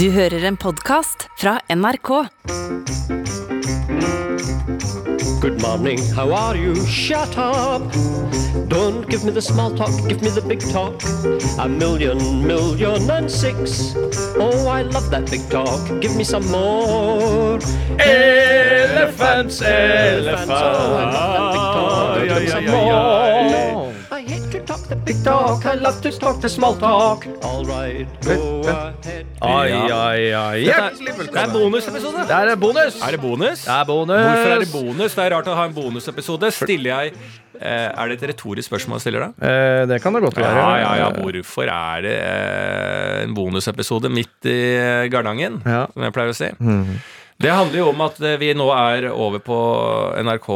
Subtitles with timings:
[0.00, 2.08] Du hører en podkast fra NRK.
[5.42, 6.74] Good morning, how are you?
[6.86, 7.82] Shut up!
[8.68, 11.02] Don't give me the small talk, give me the big talk.
[11.58, 13.94] A million, million and six.
[14.38, 16.00] Oh, I love that big talk.
[16.00, 17.58] Give me some more.
[17.98, 20.48] Elephants, elephants.
[20.48, 22.28] Oh, I love that big talk.
[22.28, 23.89] Give me some more.
[25.10, 25.64] To talk.
[25.66, 26.78] I love to talk the small.
[26.84, 29.26] All right, go ahead.
[29.42, 30.60] Ai, ai, ai.
[30.62, 32.22] Hjertelig Det er bonusepisode.
[32.28, 33.00] Det er bonus.
[33.02, 33.64] Er det bonus?
[33.64, 34.20] Det er bonus.
[34.22, 35.16] Hvorfor er det bonus?
[35.18, 36.52] Det er rart å ha en bonusepisode.
[36.54, 37.14] Stiller jeg
[37.58, 39.30] eh, Er det et retorisk spørsmål jeg stiller da?
[39.50, 40.54] Eh, det kan det godt være.
[40.62, 41.10] Ja, ja, ja.
[41.18, 44.60] Hvorfor er det eh, en bonusepisode midt i
[45.10, 45.88] gardangen, Ja.
[45.90, 46.52] som jeg pleier å si?
[47.40, 49.56] Det handler jo om at eh, vi nå er over på
[50.20, 50.48] NRK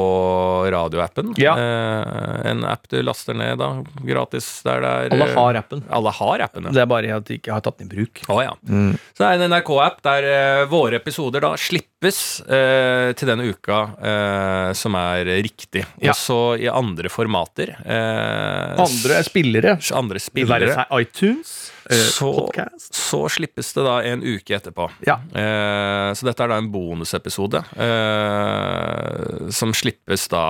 [0.74, 1.32] radioappen.
[1.40, 1.54] Ja.
[1.56, 3.70] Eh, en app du laster ned da,
[4.04, 5.82] gratis der det er Alle har appen.
[5.88, 6.74] Alle har appen, ja.
[6.76, 8.20] Det er bare at de ikke har tatt den i bruk.
[8.28, 8.52] Å ja.
[8.60, 13.80] Så det er en NRK-app der eh, våre episoder da slippes eh, til den uka
[14.04, 15.86] eh, som er riktig.
[16.04, 16.12] Ja.
[16.12, 17.76] Og så i andre formater.
[17.80, 19.78] eh, Andre spillere.
[19.96, 20.74] andre Være spillere.
[20.76, 22.30] seg iTunes, eh, Så,
[22.78, 24.86] så slippes det da en uke etterpå.
[25.06, 25.18] Ja.
[25.34, 30.44] Eh, så dette er da en bonusepisode eh, som slippes da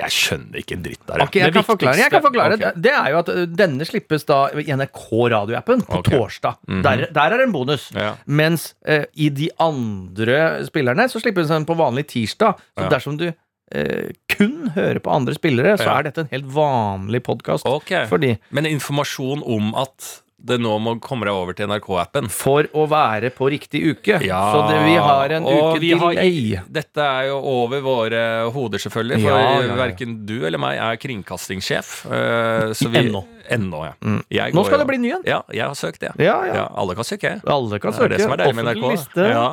[0.00, 1.22] Jeg skjønner ikke en dritt der.
[1.24, 2.00] Ok, jeg Det kan forklare.
[2.02, 2.54] Jeg kan forklare.
[2.58, 2.72] Okay.
[2.74, 6.16] Det- Det er jo at uh, denne slippes da i NRK radioappen på okay.
[6.18, 6.56] torsdag.
[6.68, 6.98] Mm torsdag.
[6.98, 7.90] der, der er det en bonus.
[7.94, 8.14] Ja.
[8.26, 12.54] Mens eh, i de andre spillerne så slippes den på vanlig tirsdag.
[12.76, 12.88] Så Ja.
[12.88, 13.28] dersom du
[13.72, 15.98] eh, kun hører på andre spillere, så Ja.
[15.98, 17.64] er dette en helt vanlig podkast.
[17.66, 18.06] Okay.
[18.50, 23.30] Men informasjon om at det nå må komme deg over til NRK-appen for å være
[23.34, 24.20] på riktig uke.
[24.24, 26.70] Ja, så det, vi har en uke til har-.
[26.80, 28.22] Dette er jo over våre
[28.54, 29.20] hoder, selvfølgelig.
[29.24, 31.92] For Ja, ja, verken du eller meg er kringkastingssjef.
[32.08, 33.24] Uh, så vi, Ennå.
[33.50, 33.94] Ennå, ja.
[34.30, 35.26] Jeg Nå skal det bli ny en.
[35.28, 36.14] Ja, jeg har søkt det.
[36.22, 36.68] Ja, ja.
[36.78, 37.36] alle kan søke.
[37.44, 39.20] Alle kan Det er det som er deilig med NRK.
[39.26, 39.46] Ja.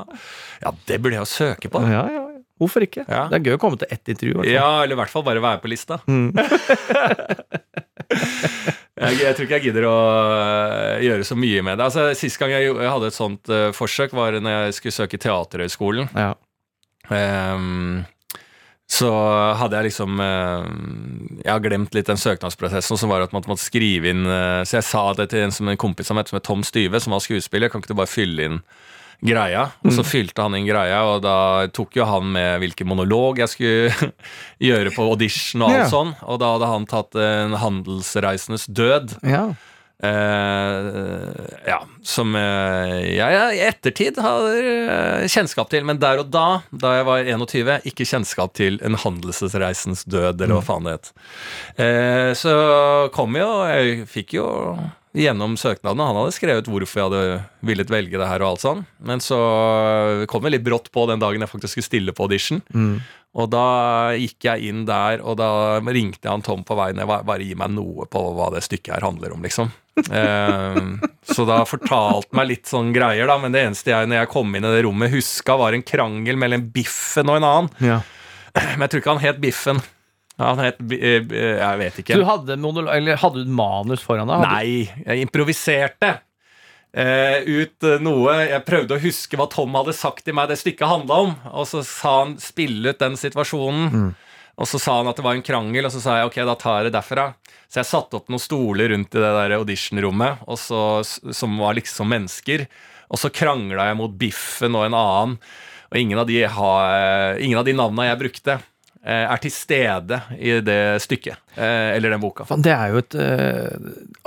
[0.62, 1.84] ja, det burde jeg jo søke på.
[1.90, 2.27] Ja, ja.
[2.58, 3.06] Hvorfor ikke?
[3.06, 3.28] Ja.
[3.32, 4.42] Det er gøy å komme til ett intervju.
[4.44, 4.56] i.
[4.56, 6.00] Ja, eller i hvert fall bare være på lista.
[6.10, 6.32] Mm.
[9.04, 11.88] jeg, jeg tror ikke jeg gidder å øh, gjøre så mye med det.
[11.90, 16.10] Altså, Sist gang jeg, hadde et sånt uh, forsøk, var når jeg skulle søke Teaterhøgskolen.
[16.18, 16.34] Ja.
[17.08, 18.06] Um,
[18.88, 19.10] så
[19.60, 23.66] hadde jeg liksom ehm, Jeg har glemt litt den søknadsprosessen, som var at man måtte
[23.66, 26.64] skrive inn eh, Så jeg sa det til en, som en kompis som het Tom
[26.64, 27.68] Styve, som var skuespiller.
[27.72, 28.62] Kan ikke du bare fylle inn
[29.26, 29.64] greia?
[29.86, 33.50] Og så fylte han inn greia, og da tok jo han med hvilken monolog jeg
[33.54, 34.12] skulle
[34.70, 35.88] gjøre på audition og alt Ja.
[35.94, 36.14] sånn.
[36.28, 39.18] Og da hadde han tatt en handelsreisendes død.
[39.26, 39.48] Ja.
[39.98, 41.34] Uh,
[41.66, 45.88] ja, som uh, jeg i ettertid har uh, kjennskap til.
[45.90, 50.60] Men der og da, da jeg var 21, ikke kjennskap til en handelsreisens død, eller
[50.60, 51.10] hva faen det het.
[51.82, 52.54] Eh, så
[53.16, 54.48] kom jo Jeg fikk jo
[55.16, 56.08] gjennom søknadene.
[56.10, 58.84] Han hadde skrevet hvorfor jeg hadde villet velge det her og alt sånn.
[59.00, 59.38] Men så
[60.30, 62.62] kom det litt brått på den dagen jeg faktisk skulle stille på audition.
[63.38, 63.66] Og da
[64.18, 66.98] gikk jeg inn der, og da ringte jeg han Tom på veien.
[66.98, 69.70] Jeg bare, bare gi meg noe på hva det stykket her handler om, liksom.
[69.98, 70.80] Eh,
[71.36, 73.38] så da fortalte meg litt sånn greier, da.
[73.42, 76.40] Men det eneste jeg, når jeg kom inn i det rommet, huska, var en krangel
[76.40, 77.74] mellom Biffen og en annen.
[77.94, 78.02] ja.
[78.58, 79.80] Men jeg tror ikke han het Biffen.
[80.38, 82.14] Han het eh, Jeg vet ikke.
[82.14, 82.58] Så du hadde,
[82.94, 84.46] eller hadde du manus foran deg?
[84.46, 86.20] Nei, jeg improviserte
[86.98, 90.56] Uh, ut uh, noe Jeg prøvde å huske hva Tom hadde sagt til meg det
[90.58, 91.34] stykket handla om.
[91.52, 94.16] Og så sa han spille ut den situasjonen'.
[94.58, 96.56] Og så sa han at det var en krangel, og så sa jeg ok, da
[96.58, 97.28] tar jeg det derfra.
[97.70, 102.66] Så jeg satte opp noen stoler rundt i det der auditionrommet, som var liksom mennesker.
[103.14, 105.38] Og så krangla jeg mot Biffen og en annen,
[105.92, 108.66] og ingen av de, har, ingen av de navna jeg brukte, eh,
[109.08, 111.38] er til stede i det stykket.
[111.56, 112.44] eh, Eller den boka.
[112.60, 113.70] Det er jo et uh,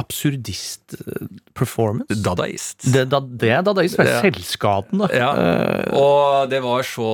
[0.00, 2.16] absurdist-performance.
[2.24, 2.86] Dadaist.
[2.92, 3.96] Det, da, det er dadaist.
[4.00, 5.08] Det er selvskadende.
[5.14, 7.06] Ja, Eh, og det var så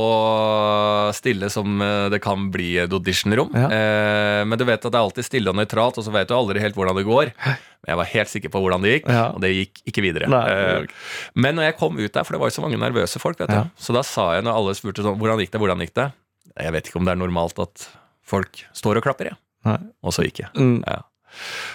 [1.16, 3.50] stille som eh, det kan bli i et auditionrom.
[3.54, 3.68] Ja.
[3.70, 6.34] Eh, men du vet at det er alltid stille og nøytralt, og så vet du
[6.36, 7.26] aldri helt hvordan det går.
[7.46, 9.24] Men jeg var helt sikker på hvordan det gikk, Ja.
[9.34, 10.26] og det gikk ikke videre.
[10.32, 10.86] Nei, Eh,
[11.34, 13.50] men når jeg kom ut der, for det var jo så mange nervøse folk, vet
[13.52, 13.60] du.
[13.78, 16.08] Så da sa jeg når alle spurte sånn hvordan gikk det, hvordan gikk det?
[16.56, 17.88] Jeg vet ikke om det er normalt at
[18.26, 19.40] folk står og klapper, jeg.
[19.66, 19.76] Ja.
[20.06, 20.50] Og så gikk jeg.
[20.56, 20.80] Mm.
[20.86, 21.02] Ja.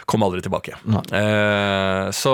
[0.10, 0.74] Kom aldri tilbake.
[1.14, 2.32] Eh, så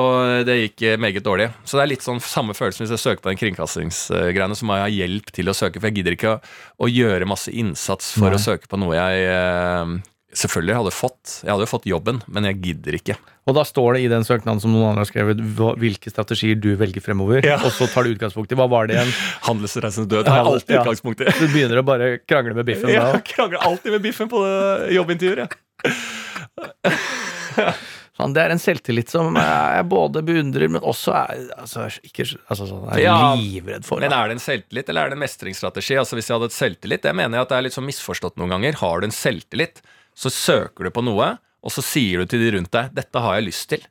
[0.47, 1.49] det gikk meget dårlig.
[1.67, 4.77] Så det er litt sånn samme følelse hvis jeg søker på den kringkastingsgreiene, så må
[4.77, 6.37] jeg ha hjelp til å søke, for jeg gidder ikke å,
[6.85, 8.39] å gjøre masse innsats for Nei.
[8.39, 9.97] å søke på noe jeg eh,
[10.37, 11.33] selvfølgelig hadde fått.
[11.43, 13.15] Jeg hadde jo fått jobben, men jeg gidder ikke.
[13.47, 15.39] Og da står det i den søknaden som noen andre har skrevet,
[15.81, 17.45] hvilke strategier du velger fremover.
[17.47, 17.57] Ja.
[17.63, 19.11] Og så tar du utgangspunkt i hva var det igjen?
[19.47, 20.81] Handelsreisende død har jeg alltid Ja.
[20.83, 21.31] utgangspunkt i.
[21.39, 23.21] Du begynner å bare krangle med biffen Jeg da.
[23.23, 24.43] krangler alltid med biffen på
[24.93, 25.49] jobbintervjuer, jeg.
[28.17, 32.65] Sånn, det er en selvtillit som jeg både beundrer, men også er altså, ikke, altså,
[32.65, 34.01] sånn, er Ja, livredd for.
[34.01, 35.99] Men er det en selvtillit, eller er det en mestringsstrategi?
[36.01, 38.39] Altså Hvis jeg hadde et selvtillit, det mener jeg at det er litt sånn misforstått
[38.41, 38.79] noen ganger.
[38.81, 39.83] Har du en selvtillit,
[40.17, 43.37] så søker du på noe, og så sier du til de rundt deg 'dette har
[43.37, 43.85] jeg lyst til'.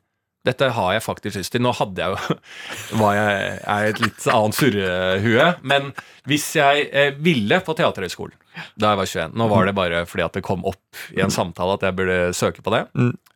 [0.47, 1.63] Dette har jeg faktisk lyst til.
[1.63, 2.37] Nå hadde jeg jo
[3.01, 5.47] var jeg er et litt annet surrehue.
[5.67, 5.89] Men
[6.29, 8.37] hvis jeg eh, ville på Teaterhøgskolen
[8.73, 11.33] da jeg var 21 Nå var det bare fordi at det kom opp i en
[11.33, 12.87] samtale at jeg burde søke på det.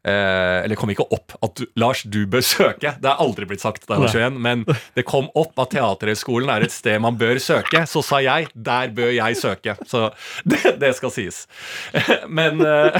[0.01, 2.95] Eh, eller kom ikke opp at du, Lars, du bør søke.
[3.01, 4.65] Det er aldri blitt sagt da jeg var 21, men
[4.97, 7.83] det kom opp at Teaterhøgskolen er et sted man bør søke.
[7.89, 9.77] Så sa jeg der bør jeg søke.
[9.87, 10.09] Så
[10.47, 11.45] det, det skal sies.
[12.41, 12.97] Men eh,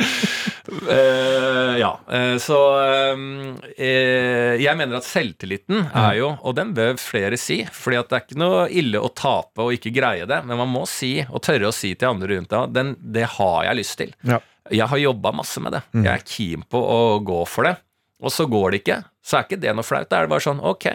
[0.88, 2.58] Eh, ja, eh, så
[3.76, 8.18] eh, Jeg mener at selvtilliten er jo, og den bør flere si, fordi at det
[8.18, 11.42] er ikke noe ille å tape og ikke greie det, men man må si, og
[11.46, 14.14] tørre å si til andre rundt deg, den, det har jeg lyst til.
[14.26, 14.38] Ja.
[14.70, 15.82] Jeg har jobba masse med det.
[15.98, 17.76] Jeg er keen på å gå for det.
[18.20, 18.98] Og så går det ikke.
[19.24, 20.10] Så er ikke det noe flaut.
[20.10, 20.90] Da er det bare sånn, ok.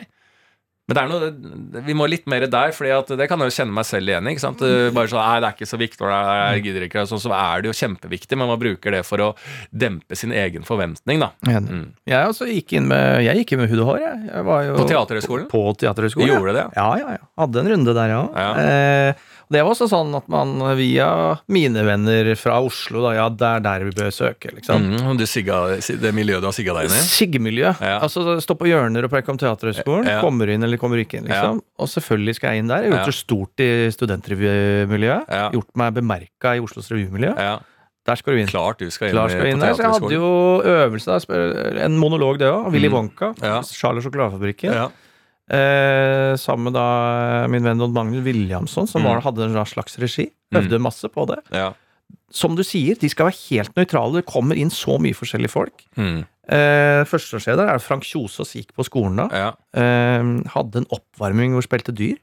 [0.86, 2.86] Men det er noe, vi må litt mer der, for
[3.18, 4.36] det kan jeg jo kjenne meg selv igjen i.
[4.94, 7.06] Bare sånn, nei, det er ikke så viktig, jeg gidder ikke.
[7.10, 9.32] Sånn, så er det jo kjempeviktig, men man bruker det for å
[9.74, 11.24] dempe sin egen forventning.
[11.26, 11.32] da.
[11.50, 11.88] Mm.
[12.06, 14.04] Jeg også gikk inn med, jeg gikk inn med hud og hår.
[14.04, 14.20] Jeg.
[14.30, 15.48] Jeg var jo På Teaterhøgskolen?
[15.50, 16.36] På Teaterhøgskolen.
[16.36, 16.70] Gjorde det, ja?
[16.78, 17.32] Ja, ja, ja.
[17.42, 18.22] Hadde en runde der, ja.
[18.46, 18.52] Ja.
[18.62, 21.08] Eh, og det var også sånn at man via
[21.54, 24.88] mine venner fra Oslo, da, ja, det er der vi bør søke, liksom.
[24.96, 25.60] Mm, det, sigga,
[26.02, 27.04] det miljøet du har sigga deg inn i?
[27.06, 27.76] Siggemiljø.
[27.80, 28.00] Ja.
[28.02, 30.10] Altså stå på hjørner og preke om Teaterhøgskolen.
[30.10, 30.18] Ja.
[30.26, 31.62] Kommer inn eller kommer ikke inn, liksom.
[31.78, 32.84] Og selvfølgelig skal jeg inn der.
[32.88, 35.32] Jeg har gjort det stort i studentrevymiljøet.
[35.56, 37.34] Gjort meg bemerka i Oslos revymiljø.
[37.38, 37.56] Ja,
[38.06, 38.48] Der skal du inn.
[38.52, 39.74] klart du skal inn, Klart skal inn der.
[39.74, 40.28] Så jeg hadde jo
[40.62, 42.68] øvelse, da, en monolog det òg.
[42.72, 42.94] Willy Mm.
[42.94, 43.34] Wonka.
[43.42, 43.62] Ja.
[43.64, 44.74] Charles sjokoladefabrikken.
[44.74, 44.90] Ja.
[45.52, 49.08] Eh, sammen med da min venn Odd Magnus Williamson, som Mm.
[49.12, 50.32] var, hadde en slags regi.
[50.54, 50.62] Mm.
[50.64, 51.40] Øvde masse på det.
[51.54, 51.74] Ja.
[52.32, 54.16] Som du sier, de skal være helt nøytrale.
[54.22, 55.86] Det kommer inn så mye forskjellige folk.
[55.98, 56.26] Mm.
[56.50, 59.28] Eh, første som skjer der, er Frank Kjosås gikk på skolen da.
[59.32, 59.52] ja.
[59.74, 62.18] Eh, hadde en oppvarming hvor spilte dyr.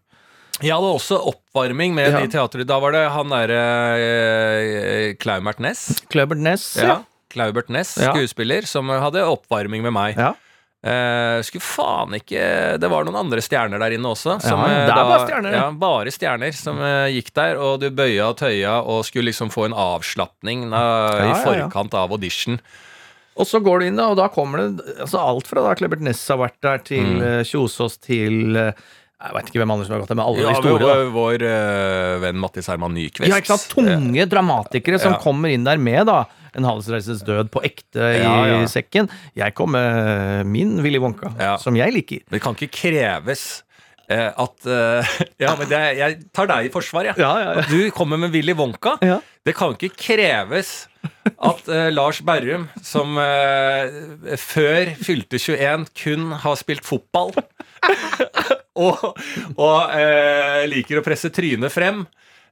[0.60, 2.20] Jeg hadde også oppvarming med Ja.
[2.20, 2.66] de teatrene.
[2.66, 3.62] Da var det han derre
[3.98, 6.02] eh, Klaumert Næss.
[6.10, 6.76] Kløbert Ness.
[6.76, 7.02] Ja.
[7.32, 10.16] Klaubert Ness, skuespiller, som hadde oppvarming med meg.
[10.19, 10.34] Ja.
[10.82, 12.40] Eh, skulle faen ikke
[12.82, 14.40] Det var noen andre stjerner der inne også.
[14.43, 15.52] Som, Ja, eh, det er da- bare stjerner.
[15.55, 19.52] Ja, bare stjerner som uh, gikk der, og du bøya og tøya og skulle liksom
[19.55, 20.81] få en avslapning da,
[21.23, 22.58] Ja, i forkant av audition.
[23.38, 26.02] Og så går du inn, da, og da kommer det altså alt fra da Klebert
[26.02, 27.44] Ness har vært der, til Mm.
[27.46, 28.52] Kjosås, til
[29.23, 30.82] Jeg vet ikke hvem andre som har gått der, men alle Ja, de store.
[30.82, 33.29] vår, vår venn Mattis Herman Nyquist.
[33.31, 33.69] Ja, ikke sant?
[33.70, 36.25] Tunge dramatikere som kommer inn der med da
[36.58, 38.62] En handelsreises død på ekte i Ja, ja.
[38.69, 39.08] sekken.
[39.38, 41.56] Jeg kom med min Willy Wonka, Ja.
[41.62, 42.20] som jeg liker.
[42.31, 43.62] Det kan ikke kreves
[44.12, 45.12] eh, at eh,
[45.44, 47.16] Ja, men det, jeg tar deg i forsvar, jeg.
[47.22, 47.66] Ja, ja, ja.
[47.70, 48.99] Du kommer med Willy Wonka.
[49.00, 49.20] Ja.
[49.44, 50.87] Det kan ikke kreves
[51.43, 57.32] at eh, Lars Berrum, som eh, før fylte 21, kun har spilt fotball
[58.87, 59.02] og,
[59.58, 59.96] og
[60.70, 62.05] liker å presse trynet frem.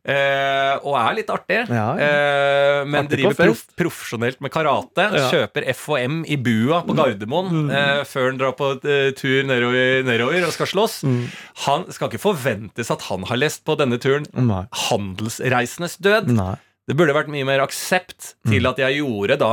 [0.05, 2.07] Eh, og er litt artig, Ja, ja.
[2.07, 5.07] eh, men Artig driver prof profesjonelt med karate.
[5.07, 5.27] Ja.
[5.27, 5.31] Mm.
[5.35, 8.71] Kjøper FHM i bua på Gardermoen eh, før han drar på
[9.19, 10.97] tur nedover, nedover og skal slåss.
[11.05, 11.21] Mm.
[11.67, 14.65] Han skal ikke forventes at han har lest på denne turen Nei.
[14.73, 16.33] 'Handelsreisenes død'.
[16.37, 16.55] Nei.
[16.89, 19.51] Det burde vært mye mer aksept til at jeg gjorde da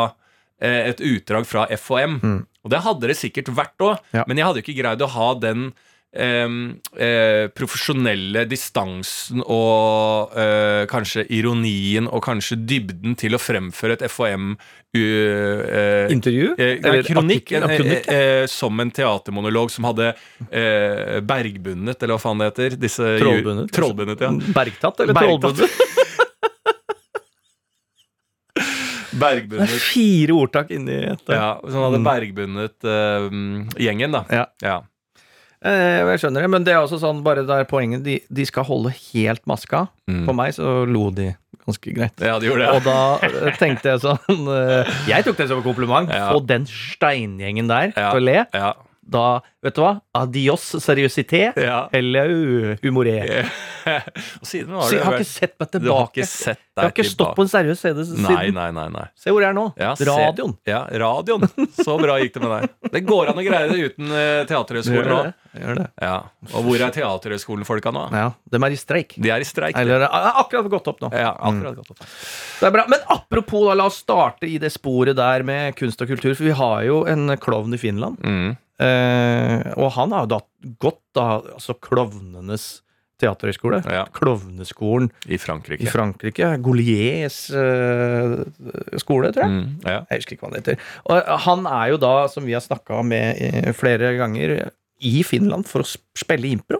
[0.61, 2.21] eh, et utdrag fra FHM.
[2.65, 4.23] Og det hadde det sikkert vært òg, Ja.
[4.27, 5.73] men jeg hadde jo ikke greid å ha den
[6.17, 14.53] eh, profesjonelle distansen og eh, kanskje ironien og kanskje dybden til å fremføre et FHM
[14.53, 16.55] u, eh, Intervju?
[16.57, 18.09] Eh, nei, Eller kronikk, eh, kronikk,
[18.49, 20.13] som en teatermonolog som hadde
[20.49, 22.79] eh, bergbundet, eller hva faen det heter.
[22.81, 23.71] Disse Trollbundet?
[23.75, 24.33] Trollbundet, ja.
[24.55, 25.61] Bergtatt eller Bergtatt.
[25.61, 25.95] trollbundet?
[29.17, 31.23] Det er fire ordtak inni et.
[31.31, 33.25] Ja, som hadde bergbundet uh,
[33.81, 34.23] gjengen, da.
[34.29, 34.45] Ja.
[34.61, 34.77] Ja.
[35.65, 38.63] Eh, jeg skjønner det, men det er også sånn, bare der poenget, de, de skal
[38.67, 39.87] holde helt maska.
[40.09, 40.25] Mm.
[40.27, 41.31] På meg så lo de
[41.67, 42.13] ganske greit.
[42.23, 42.73] ja, de gjorde det.
[42.77, 42.97] Og da
[43.27, 46.11] eh, tenkte jeg sånn eh, Jeg tok det som en kompliment.
[46.13, 46.29] Ja.
[46.31, 48.11] Få den steingjengen der Ja.
[48.13, 48.37] til å le.
[48.53, 48.73] Ja.
[49.07, 49.93] Da, vet du hva?
[50.19, 51.55] Adios seriøsitet.
[51.63, 51.85] ja.
[51.93, 53.45] Hello humoré.
[54.43, 56.11] Siden var det jeg har ikke sett meg Du har tilbake.
[56.19, 58.25] ikke sett Jeg har deg ikke stått på en seriøs scene siden.
[58.27, 58.87] Nei, nei, nei.
[58.91, 59.05] nei.
[59.15, 59.63] Se hvor jeg er nå.
[59.79, 60.03] Ja, se-
[60.67, 61.47] Ja, radioen.
[61.79, 62.91] Så bra gikk det med deg.
[62.97, 65.21] Det går an å greie det uten uh, Teaterhøgskolen nå.
[65.57, 65.87] Gjør det.
[66.03, 66.17] Ja.
[66.51, 68.03] Og hvor er Teaterhøgskolen-folka nå?
[68.13, 69.15] Ja, de er i streik.
[69.23, 69.79] De er i streik.
[69.79, 71.13] Eller er akkurat gått opp nå.
[71.15, 72.03] Ja, akkurat godt opp.
[72.03, 72.85] Det er bra.
[72.91, 76.35] Men apropos, da, la oss starte i det sporet der med kunst og kultur.
[76.35, 78.19] For vi har jo en klovn i Finland.
[78.19, 78.57] Mm.
[78.79, 80.41] Eh, og han har jo da
[80.83, 82.67] gått da, altså klovnenes
[83.17, 83.79] teaterhøgskole.
[83.89, 84.03] Ja.
[84.13, 85.81] Klovneskolen I Frankrike.
[85.81, 86.51] i Frankrike.
[86.61, 88.35] Goliers eh,
[89.01, 89.53] skole, tror jeg.
[89.55, 90.03] Mm, ja.
[90.11, 90.83] Jeg husker ikke hva han heter.
[91.09, 94.59] Og eh, han er jo da, som vi har snakka med flere ganger,
[95.01, 96.79] i Finland for å spille impro.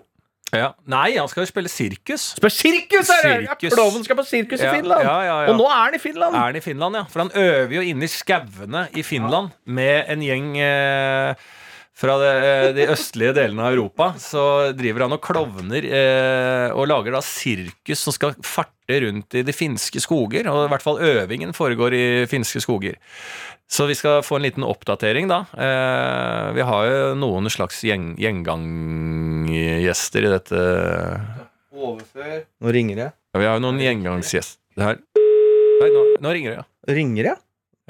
[0.54, 0.72] ja.
[0.90, 2.32] Nei, han skal jo spille sirkus.
[2.38, 3.10] Spille sirkus!
[3.14, 3.34] er det!
[3.46, 3.74] Ja, Sirkus.
[3.76, 5.04] Klovnen skal på sirkus Ja, i Finland!
[5.06, 5.36] ja.
[5.52, 6.34] Og nå er han i Finland!
[6.38, 7.04] Er han i Finland, ja?
[7.14, 11.50] For han øver jo inne i skauene i Finland med en gjeng eh,
[11.98, 14.12] fra det, eh, de østlige delene av Europa.
[14.22, 14.42] Så
[14.78, 19.56] driver han og klovner eh, og lager da sirkus som skal farte rundt i de
[19.56, 20.50] finske skoger.
[20.52, 22.96] Og i hvert fall øvingen foregår i finske skoger.
[23.68, 25.42] Så vi skal få en liten oppdatering, da.
[25.58, 30.62] Eh, vi har jo noen slags gjeng, gjenganggjester i dette.
[31.76, 32.46] Overfør.
[32.64, 33.10] Nå ringer det.
[33.34, 35.02] Ja, vi har jo noen gjengangsgjester her.
[35.78, 36.96] Nei, nå, nå ringer det, ja.
[36.96, 37.38] Ringer jeg?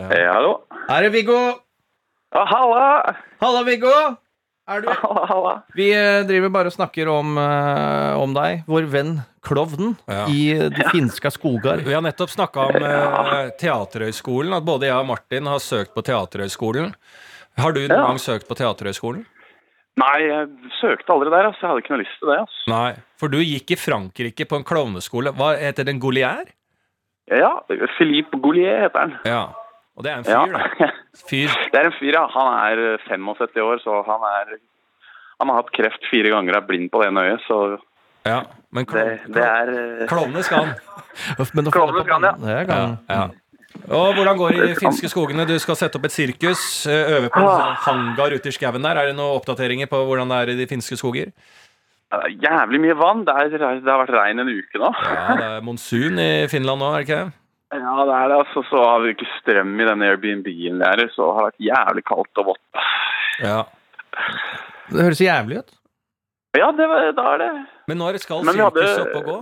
[0.01, 0.51] Hei, hallo.
[0.89, 1.66] Er Viggo?
[2.35, 3.15] Halla!
[3.41, 3.91] Halla, Viggo!
[4.67, 5.51] Er du Halla, halla.
[5.77, 9.13] Vi eh, driver bare og snakker om, eh, om deg, vår venn
[9.47, 10.25] Klovnen, Ja.
[10.27, 11.79] i de finske skoger.
[11.85, 16.03] Vi har nettopp snakka om eh, Teaterhøgskolen, at både jeg og Martin har søkt på
[16.03, 16.91] Teaterhøgskolen.
[17.57, 18.07] Har du noen Ja.
[18.09, 19.23] gang søkt på Teaterhøgskolen?
[19.97, 20.49] Nei, jeg
[20.81, 21.61] søkte aldri der, altså.
[21.63, 22.67] Jeg hadde ikke noe lyst til det, altså.
[22.69, 22.91] Nei.
[23.17, 25.31] For du gikk i Frankrike på en klovneskole.
[25.33, 25.99] Hva heter den?
[26.03, 26.43] Golière?
[27.31, 27.53] Ja,
[27.97, 29.15] Philippe Goulier heter han.
[29.25, 29.39] Ja.
[29.97, 30.43] Og det er en Ja.
[30.45, 30.89] fyr, da.
[31.27, 31.53] Fyr.
[31.73, 32.25] Det er en fyr, ja.
[32.33, 34.57] Han er eh, 75 år, så han er
[35.39, 37.79] Han har hatt kreft fire ganger og er blind på det ene øyet, så
[38.25, 38.43] Ja.
[38.73, 38.93] Men det,
[39.25, 39.73] klovne det er
[40.03, 40.73] eh, klovne skal han.
[41.37, 42.63] Få Klovnen det ja.
[42.69, 43.27] Ja, ja.
[43.93, 45.45] Og hvordan går det i finske skogene?
[45.47, 46.85] Du skal sette opp et sirkus.
[46.87, 48.97] eh, Øve på en hangar ute i skauen der.
[48.97, 51.31] Er det noen oppdateringer på hvordan det er i de finske skoger?
[52.11, 53.25] er jævlig mye vann.
[53.27, 54.91] Det, er, det har vært regn en uke nå.
[55.03, 57.33] Ja, det er monsun i Finland nå, er det ikke det?
[57.73, 58.37] Ja, det er det.
[58.41, 58.63] altså.
[58.69, 62.41] Så har vi ikke strøm i denne Airbnb-en der, så har det vært jævlig kaldt
[62.43, 62.81] og vått.
[63.43, 63.57] Ja.
[64.91, 65.73] Det høres jævlig ut.
[66.57, 67.49] Ja, det, var- da er det
[67.87, 69.37] Men når skal Men vi hadde- opp og gå?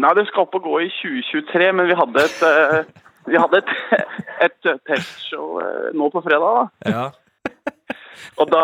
[0.00, 2.84] Nei, det skal opp og gå i 2023, men vi hadde et, eh,
[3.26, 3.72] vi hadde et,
[4.46, 6.70] et eh, testshow eh, nå på fredag.
[6.86, 6.94] da.
[6.94, 7.10] Ja.
[8.40, 8.62] Og da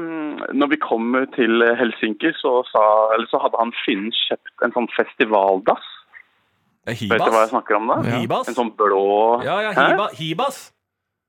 [0.00, 2.82] mm, når vi kom til Helsinki, så, sa,
[3.14, 5.84] eller så hadde han Finn kjøpt en sånn festivaldass.
[6.86, 7.94] Vet du hva jeg snakker om da?
[8.04, 8.18] Ja.
[8.20, 8.48] Hibas?
[8.50, 9.02] En sånn blå
[9.44, 10.58] Ja, ja, hiba, Hibas.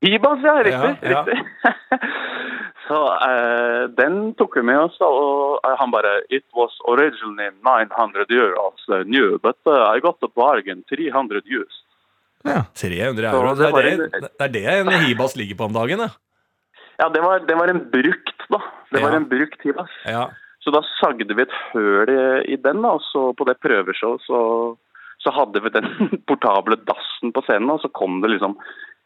[0.04, 0.56] Hibas, ja.
[0.68, 0.98] Riktig.
[1.02, 1.24] Ja, ja.
[1.24, 2.10] riktig.
[2.88, 8.84] så uh, den tok vi med oss, og han bare It was originally 900 euros
[9.08, 11.82] new, but uh, I got a bargain 300 euros.
[12.46, 13.56] Ja, 300 Så euro.
[13.56, 16.10] det Det en- det, det er det en hibas ligger på om dagen, ja.
[17.00, 18.60] Ja, det var, det var en brukt, da.
[18.92, 19.16] Det var Ja.
[19.18, 19.90] en brukt Hibas.
[20.06, 20.30] ja.
[20.66, 24.22] Så da sagde vi et høl i, i den, da, og så på det prøveshowet
[24.26, 24.38] så,
[25.26, 25.92] så hadde vi den
[26.30, 28.58] portable dassen på scenen, og så kom det liksom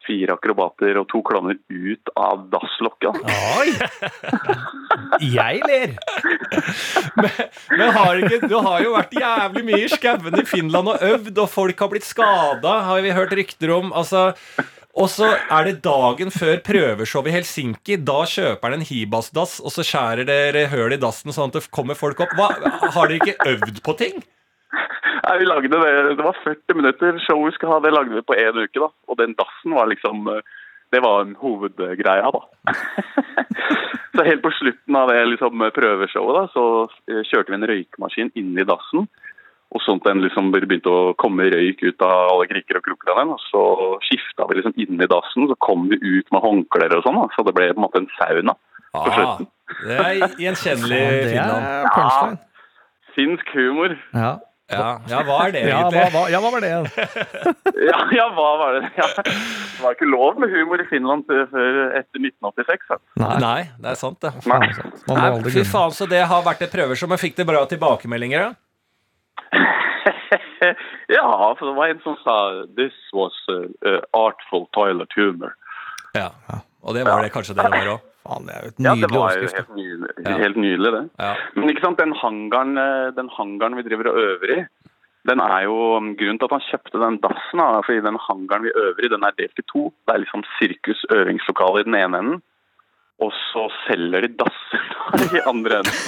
[0.07, 3.19] fire akrobater og to klovner ut av dasslokket.
[3.59, 3.73] Oi!
[5.21, 5.93] Jeg ler.
[7.75, 11.35] Men har ikke, du har jo vært jævlig mye i skauen i Finland og øvd,
[11.43, 13.91] og folk har blitt skada, har vi hørt rykter om.
[13.91, 14.29] Altså,
[14.99, 17.99] og så er det dagen før prøveshow i Helsinki.
[18.01, 21.69] Da kjøper han en Hibas-dass, og så skjærer dere høl i dassen sånn at det
[21.75, 22.35] kommer folk opp.
[22.39, 22.49] Hva,
[22.95, 24.23] har dere ikke øvd på ting?
[25.25, 28.21] Nei, vi lagde det, det var 40 minutter show vi skulle ha, det lagde vi
[28.25, 28.79] på én uke.
[28.79, 28.89] da.
[29.09, 30.41] Og den dassen var liksom eh,
[30.91, 32.73] Det var en hovedgreia, da.
[34.15, 36.63] så helt på slutten av det liksom, prøveshowet da, så
[37.11, 39.05] eh, kjørte vi en røykmaskin inn i dassen.
[39.69, 43.11] Og sånn at den liksom begynte å komme røyk ut av alle kriker og kroker
[43.13, 43.33] av den.
[43.35, 43.61] Og så
[44.07, 47.19] skifta vi liksom inn i dassen, så kom vi ut med håndklær og sånn.
[47.21, 47.27] da.
[47.35, 48.55] Så det ble på en måte en sauna.
[48.89, 49.45] På Ah, slutten.
[49.85, 51.65] det er gjenkjennelig i Det Finland.
[51.69, 52.39] er punchline.
[53.13, 53.93] Finsk humor.
[54.17, 54.31] Ja.
[54.69, 56.11] Ja, ja, hva er det Ja, hva, egentlig?
[56.13, 56.69] hva, ja, hva var det?
[57.89, 58.91] Ja, ja, hva var det?
[58.99, 59.07] Ja.
[59.17, 61.45] Det var ikke lov med humor i Finland før
[61.97, 62.85] etter 1986.
[62.93, 62.99] Altså.
[63.23, 63.35] Nei.
[63.41, 64.33] Nei, det er sant, det.
[64.45, 65.17] faen, altså.
[65.17, 68.49] Nei, fy faen, så det har vært et prøveshow, men fikk det bra tilbakemeldinger?
[68.49, 68.51] da?
[71.17, 72.37] ja, for det var en som sa
[72.77, 75.55] This was uh, uh, artful toilet humor.
[76.13, 76.29] Ja.
[76.85, 78.05] Og det var det kanskje det var òg.
[78.29, 80.33] Faen, det er jo et Ja, det var jo helt nydelig, Ja.
[80.37, 81.03] helt nydelig det.
[81.17, 81.33] Ja.
[81.55, 84.59] Men ikke sant, den hangaren, eh, den hangaren vi driver og øver i,
[85.29, 88.63] den er jo um, grunnen til at han kjøpte den dassen, da, fordi den hangaren
[88.63, 89.89] vi øver i, den er delt i to.
[90.05, 92.39] Det er liksom sirkus øvingslokale i den ene enden,
[93.19, 94.81] og så selger de dasser
[95.19, 95.97] i i andre enden.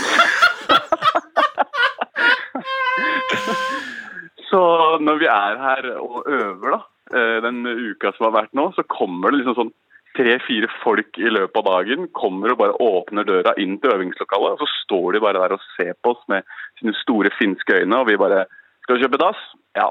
[4.52, 4.62] så
[5.02, 6.82] når vi er her og øver da,
[7.18, 9.74] eh, den uka som har vært nå, så kommer det liksom sånn
[10.22, 14.62] tre-fire folk i løpet av dagen kommer og bare åpner døra inn til øvingslokalet, og
[14.62, 16.46] så står de bare der og ser på oss med
[16.80, 18.46] sine store finske øyne, og vi bare
[18.86, 19.42] Skal du kjøpe dass?
[19.78, 19.90] Ja.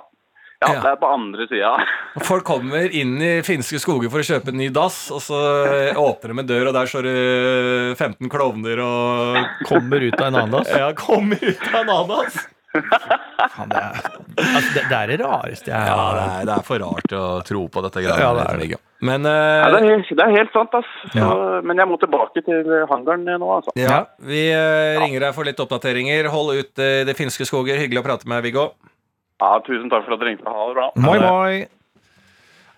[0.60, 0.80] Ja, Ja.
[0.84, 1.68] det er på andre sida.
[2.30, 5.38] Folk kommer inn i finske skoger for å kjøpe en ny dass, og så
[5.96, 7.14] åpner de en dør, og der står det
[7.96, 9.38] 15 klovner og
[9.70, 10.68] Kommer ut av en annen dass.
[10.68, 12.42] Ja, kommer ut av en annen dass.
[12.70, 13.96] Faen, det, er,
[14.38, 17.14] altså, det, det er det rareste jeg Ja, har det er, det er for rart
[17.18, 18.20] å tro på dette greiene.
[18.22, 18.78] Ja, det er det.
[19.10, 20.92] Men Ja, eh, det, er, helt- det er helt sant, ass.
[21.16, 21.30] Ja.
[21.66, 23.74] Men jeg må tilbake til hangaren nå, altså.
[23.80, 26.28] ja, vi uh, ringer deg for litt oppdateringer.
[26.30, 27.80] Hold ut uh, det finske skoger.
[27.80, 28.70] Hyggelig å prate med, Viggo.
[29.40, 30.44] Ja, tusen takk for at du ringte.
[30.46, 30.88] Ha det bra.
[31.00, 31.79] Moi, moi.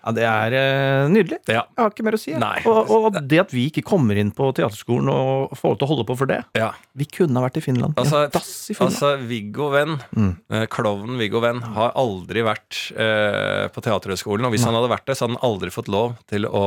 [0.03, 1.37] Ja, det er eh, nydelig.
[1.47, 1.61] Ja.
[1.71, 2.31] Jeg har ikke mer å si.
[2.33, 2.39] jeg.
[2.43, 2.57] Nei.
[2.67, 5.91] Og, og det at vi ikke kommer inn på teaterskolen og får lov til å
[5.93, 6.71] holde på for det ja.
[6.99, 7.95] Vi kunne ha vært i Finland.
[7.97, 8.93] Altså, dass i Finland.
[8.97, 10.33] altså Viggo Venn, Mm.
[10.51, 14.45] eh, klovnen Viggo Venn, har aldri vært eh, på Teaterhøgskolen.
[14.45, 16.63] Og hvis han hadde vært det, så hadde han aldri fått lov til å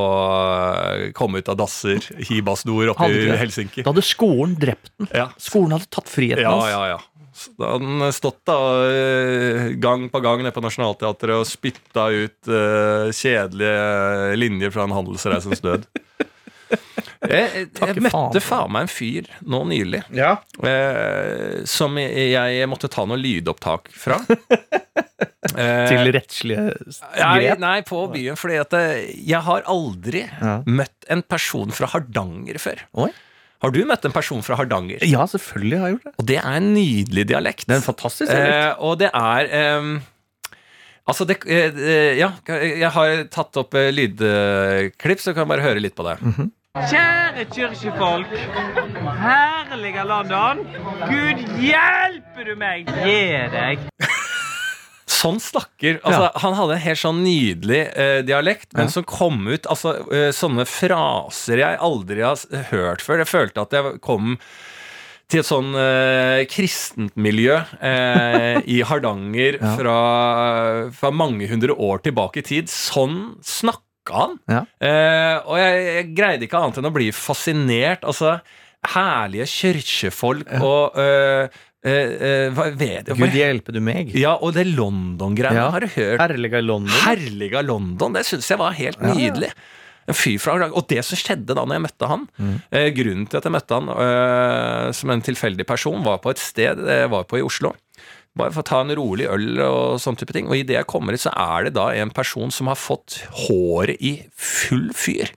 [1.07, 2.01] eh, komme ut av dasser,
[2.31, 3.27] hibasdoer oppe i.
[3.37, 3.85] Helsinki.
[3.85, 5.09] da hadde skolen drept den.
[5.15, 5.29] Ja.
[5.41, 6.71] Skolen hadde tatt friheten Ja, hans.
[6.73, 6.99] ja, ja.
[7.37, 8.57] Så Da hadde han stått da
[8.89, 14.95] eh, gang på gang nede på Nationaltheatret og spytta ut uh, kjedelige linjer fra en
[14.97, 15.85] handelsreisens død.
[17.27, 18.71] Jeg, jeg, møtte faen.
[18.75, 20.35] meg en fyr nå nylig Ja.
[20.63, 24.21] eh, som jeg, jeg måtte ta noe lydopptak fra.
[25.57, 26.73] Eh, Til rettslige
[27.15, 27.61] grep.
[27.63, 28.37] nei, på byen.
[28.37, 28.97] Fordi at eh,
[29.31, 30.57] jeg har aldri Ja.
[30.67, 32.83] møtt en person fra Hardanger før.
[33.07, 33.09] Oi.
[33.65, 35.01] Har du møtt en person fra Hardanger?
[35.09, 36.15] Ja, selvfølgelig har jeg gjort det.
[36.21, 37.65] Og det er en nydelig dialekt.
[37.67, 38.59] Det er en fantastisk dialekt.
[38.61, 39.89] Eh, og det er eh,
[41.07, 45.67] Altså, det eh, eh, Ja, jeg har tatt opp eh, lydklipp, så kan jeg bare
[45.67, 46.17] høre litt på det.
[46.77, 48.33] Kjære kirkefolk.
[49.23, 50.61] Herlige London.
[51.09, 52.91] Gud hjelpe du meg.
[53.07, 53.21] Gi
[53.55, 53.87] deg.
[55.27, 58.95] Sånn snakker altså, Han hadde en helt sånn nydelig uh, dialekt, men Ja.
[58.95, 62.39] som kom ut altså, uh, sånne fraser jeg aldri har
[62.71, 63.25] hørt før.
[63.25, 64.37] Jeg følte at jeg kom
[65.27, 67.57] til et sånn uh, kristent miljø
[68.71, 69.73] i Hardanger Ja.
[69.81, 69.97] fra,
[70.95, 72.71] fra mange hundre år tilbake i tid.
[72.71, 73.83] Sånn snakka
[74.21, 74.37] han.
[74.47, 74.61] Ja.
[75.51, 78.07] Og jeg, jeg greide ikke annet enn å bli fascinert.
[78.07, 78.37] Altså,
[78.87, 81.49] herlige kirkefolk og eh,
[81.87, 84.11] Hva vet jeg Gud hjelpe du meg.
[84.19, 85.71] Ja, og det London-greiene Ja.
[85.71, 86.19] har du hørt.
[86.21, 86.91] Herliga London.
[87.05, 89.53] Herliga London, det syns jeg var helt nydelig.
[90.09, 92.63] En fyr fra Og det som skjedde da når jeg møtte han Mm.
[92.71, 96.39] eh, Grunnen til at jeg møtte han eh, som en tilfeldig person, var på et
[96.39, 97.73] sted jeg var på i Oslo.
[98.37, 100.47] Bare for å ta en rolig øl og sånn type ting.
[100.47, 103.97] Og idet jeg kommer hit, så er det da en person som har fått håret
[104.01, 105.31] i full fyr.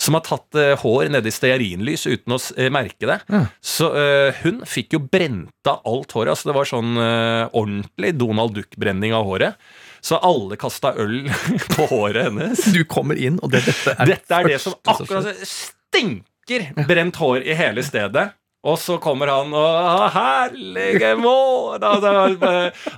[0.00, 3.18] Som har tatt uh, hår nedi stearinlys uten å eh, merke det.
[3.30, 3.44] Ja.
[3.62, 6.34] Så uh, hun fikk jo brent av alt håret.
[6.34, 9.60] Altså det var sånn ordentlig Donald Duck-brenning av håret.
[10.04, 11.30] Så alle kasta øl
[11.76, 12.66] på håret hennes.
[12.74, 17.46] Du kommer inn, og det, dette er Dette er det som akkurat stinker brent hår
[17.46, 18.28] i hele stedet.
[18.64, 21.76] Og så kommer han og «Å, Herlige mål!
[21.82, 22.52] da, da,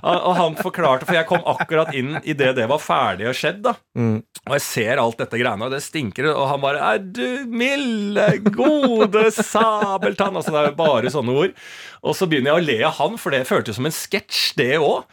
[0.07, 3.61] Og han forklarte, for jeg kom akkurat inn idet det var ferdig og skjedd.
[3.67, 4.21] da Mm.
[4.47, 6.29] Og jeg ser alt dette greiene, og det stinker.
[6.31, 11.55] Og han bare 'Er du milde, gode sabeltann?' Altså det er jo bare sånne ord.
[12.03, 14.77] Og så begynner jeg å le av han, for det føltes som en sketsj, det
[14.77, 15.03] òg.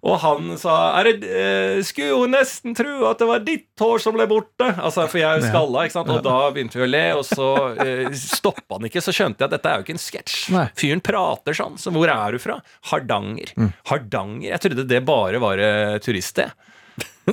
[0.00, 4.14] Og han sa det, eh, 'Skulle jo nesten tro at det var ditt hår som
[4.14, 4.78] ble borte'.
[4.80, 6.08] Altså, For jeg er jo skalla, ikke sant.
[6.08, 9.04] Og da begynte vi å le, og så eh, stoppa han ikke.
[9.04, 10.38] Så skjønte jeg at dette er jo ikke en sketsj.
[10.74, 11.76] Fyren prater sånn.
[11.76, 12.62] Så hvor er du fra?
[12.90, 13.52] Hardanger.
[13.56, 13.72] Mm.
[13.92, 14.50] Hardanger?
[14.50, 16.50] Jeg trodde det bare var uh, turiststed.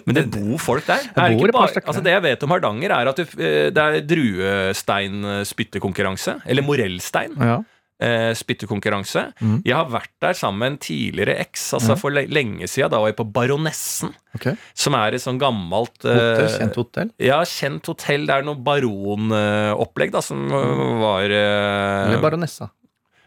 [0.06, 1.02] Men det bor folk der.
[1.08, 3.84] Det det, bor bare, altså det jeg vet om Hardanger, er at du, eh, det
[3.84, 6.34] er druesteinspyttekonkurranse.
[6.46, 7.34] Eller morellstein.
[7.40, 7.58] Ja.
[7.98, 9.24] Eh, spyttekonkurranse.
[9.42, 9.56] Mm.
[9.66, 12.92] Jeg har vært der sammen med en tidligere eks, altså for lenge siden.
[12.94, 14.54] Da var jeg på Baronessen, Okay.
[14.78, 17.10] som er et sånn gammelt eh, Hotell, kjent hotell.
[17.18, 18.28] Ja, kjent hotell.
[18.30, 22.70] Det er noe baronopplegg, da, som eh, var eh, Eller baronessa.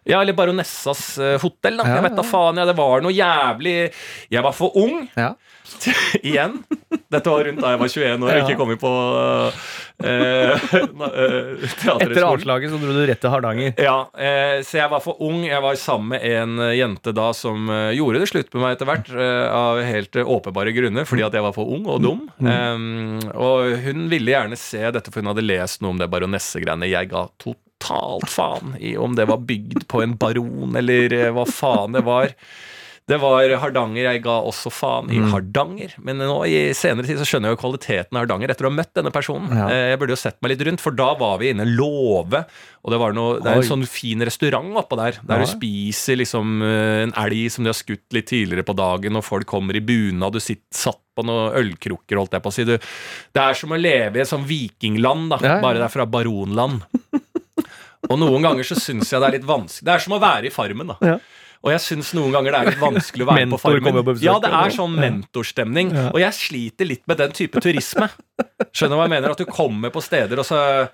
[0.09, 1.87] Ja, eller Baronessas eh, hotell, da.
[1.87, 2.67] Ja, jeg vet da faen, ja.
[2.69, 3.77] Det var noe jævlig
[4.33, 5.05] Jeg var for ung.
[5.19, 5.35] Ja.
[6.27, 6.63] Igjen.
[7.11, 8.91] Dette var rundt da jeg var 21 år og ikke kom inn på
[10.01, 10.57] uh,
[12.01, 13.75] Etter avslaget så dro du rett til Hardanger.
[13.79, 15.45] Ja, uh, så jeg var for ung.
[15.47, 18.77] Jeg var sammen med en eh, jente da som eh, gjorde det slutt med meg
[18.77, 22.03] etter hvert, uh, av helt eh, åpenbare grunner, fordi at jeg var for ung og
[22.05, 22.27] dum.
[22.41, 26.91] Um, og hun ville gjerne se dette, for hun hadde lest noe om det baronessegreiene.
[26.91, 31.47] Jeg ga totalt faen i om det var bygd på en baron, eller eh, hva
[31.49, 32.35] faen det var.
[33.11, 34.05] Det var Hardanger.
[34.07, 35.97] Jeg ga også faen i Hardanger.
[35.99, 38.77] Men nå i senere tid så skjønner jeg jo kvaliteten av Hardanger etter å ha
[38.77, 39.51] møtt denne personen.
[39.51, 39.65] Ja.
[39.67, 42.45] Eh, Jeg burde jo sett meg litt rundt, for da var vi inne Låve.
[42.85, 43.65] Og det, var noe, det er Oi.
[43.65, 45.49] en sånn fin restaurant oppå der, der Ja.
[45.49, 49.27] du spiser liksom eh, en elg som de har skutt litt tidligere på dagen, og
[49.27, 52.69] folk kommer i bunad, du sitter satt på noen ølkrukker, holdt jeg på å si.
[52.69, 55.59] Du, det er som å leve i et sånn vikingland, da, ja.
[55.65, 56.87] bare det er fra baronland.
[58.11, 59.87] Og noen ganger så syns jeg det er litt vanskelig.
[59.87, 60.97] Det er som å være i Farmen, da.
[61.07, 61.19] Ja.
[61.61, 63.99] Og jeg syns noen ganger det er litt vanskelig å være på Farmen.
[64.07, 65.93] på Ja, det er sånn mentorstemning.
[65.95, 66.07] Ja.
[66.15, 68.09] Og jeg sliter litt med den type turisme.
[68.73, 69.35] Skjønner hva jeg mener?
[69.37, 70.89] At du kommer på steder, og så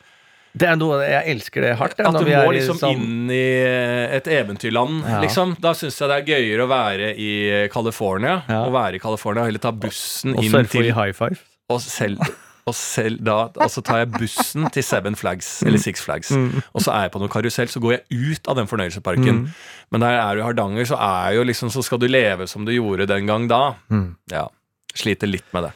[0.57, 1.99] Det er noe, Jeg elsker det hardt.
[1.99, 5.21] jeg, At du vi må liksom sånn- inn i et eventyrland, Ja.
[5.21, 5.55] liksom.
[5.61, 8.43] Da syns jeg det er gøyere å være i California.
[8.49, 8.65] Ja.
[8.65, 11.39] Å være i California, eller ta bussen Og inn surfe til i high five.
[11.69, 12.19] Og selv,
[12.67, 15.67] og selv da Altså tar jeg bussen til Seven Flags, Mm.
[15.69, 16.31] eller Six Flags,
[16.75, 19.43] og så er jeg på noen karusell, så går jeg ut av den fornøyelsesparken.
[19.47, 19.49] Mm.
[19.93, 22.65] Men der er du i Hardanger, så er jo liksom Så skal du leve som
[22.67, 23.75] du gjorde den gang da.
[23.91, 24.17] Mm.
[24.33, 24.49] Ja.
[24.95, 25.73] Sliter litt med det.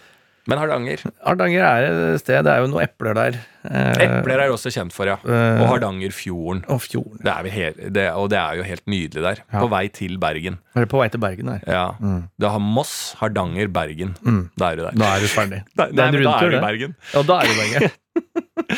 [0.51, 1.03] Men Hardanger.
[1.23, 3.39] Hardanger er et sted, det er jo noen epler der.
[3.69, 5.19] Eh, Epler er også kjent for, ja.
[5.23, 5.61] Eh.
[5.63, 6.65] Og Hardangerfjorden.
[6.73, 7.21] Og fjorden.
[7.23, 9.43] Det er helt, det, og det er jo helt nydelig der.
[9.47, 9.61] Ja.
[9.63, 10.59] På vei til Bergen.
[10.75, 11.63] Er det på vei til Bergen der?
[11.69, 11.85] Ja.
[12.01, 12.25] Mm.
[12.41, 14.17] Du har Moss, Hardanger, Bergen.
[14.59, 14.99] Da er du der.
[14.99, 15.63] Da er du ferdig.
[15.79, 16.65] Da, Det nei, da er du i.
[16.67, 16.97] Bergen.
[17.15, 17.97] Ja, da er du i Bergen.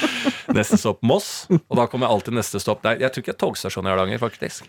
[0.59, 3.01] Neste stopp Moss, og da kommer alltid neste stopp der.
[3.01, 4.69] Jeg tror ikke det er togstasjon i Hardanger, faktisk.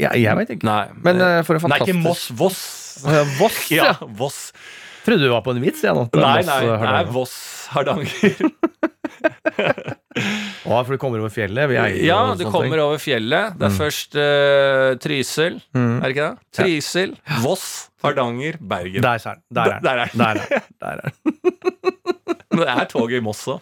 [0.00, 0.66] Ja, jeg veit ikke.
[0.66, 2.28] Nei, Men eh, for en Nei, ikke Moss.
[2.34, 2.62] Voss.
[3.38, 3.92] Voss, ja.
[3.92, 4.48] Ja, Voss.
[5.04, 6.06] Trodde du var på en vits, jeg nå.
[6.16, 7.34] Nei, nei, eh, er Voss,
[7.74, 8.38] Hardanger.
[10.64, 11.68] Å, for du kommer over fjellet?
[11.70, 12.84] Vi Ja, du kommer ting.
[12.84, 13.56] over fjellet.
[13.60, 15.98] Det er først uh, Trysil, Mm.
[15.98, 16.38] er det ikke det?
[16.56, 17.12] Trysil,
[17.42, 17.66] Voss,
[18.04, 19.02] Hardanger, Bergen.
[19.04, 19.42] Der er den.
[19.50, 19.84] Der er den.
[19.84, 20.08] Der er.
[20.80, 21.12] Der er er den.
[22.54, 23.60] Det er toget i Moss òg.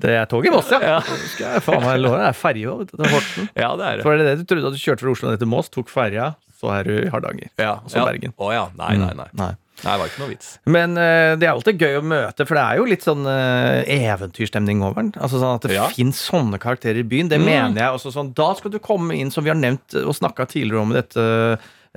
[0.00, 0.80] Det er tog i Moss, ja.
[0.82, 1.00] Ja.
[1.30, 2.16] Skal jeg faen meg love.
[2.18, 3.48] Det er ferje til Horten.
[3.54, 4.02] Ja, det er det.
[4.02, 5.92] For er det det du trodde at du kjørte fra Oslo ned til Moss, tok
[5.92, 7.52] ferja, så er du i Hardanger.
[7.62, 8.06] Ja, så ja.
[8.08, 8.34] Bergen.
[8.34, 8.64] Å ja.
[8.80, 9.28] Nei, nei, nei.
[9.38, 9.52] Nei.
[9.82, 10.58] Nei, det var ikke noe vits.
[10.70, 13.82] Men uh, det er alltid gøy å møte, for det er jo litt sånn uh,
[13.90, 15.10] eventyrstemning over den.
[15.18, 15.88] Altså sånn At det Ja.
[15.90, 17.28] finnes sånne karakterer i byen.
[17.28, 17.44] Det Mm.
[17.44, 18.32] mener jeg også sånn.
[18.34, 21.18] Da skal du komme inn, som vi har nevnt og snakka tidligere om i dette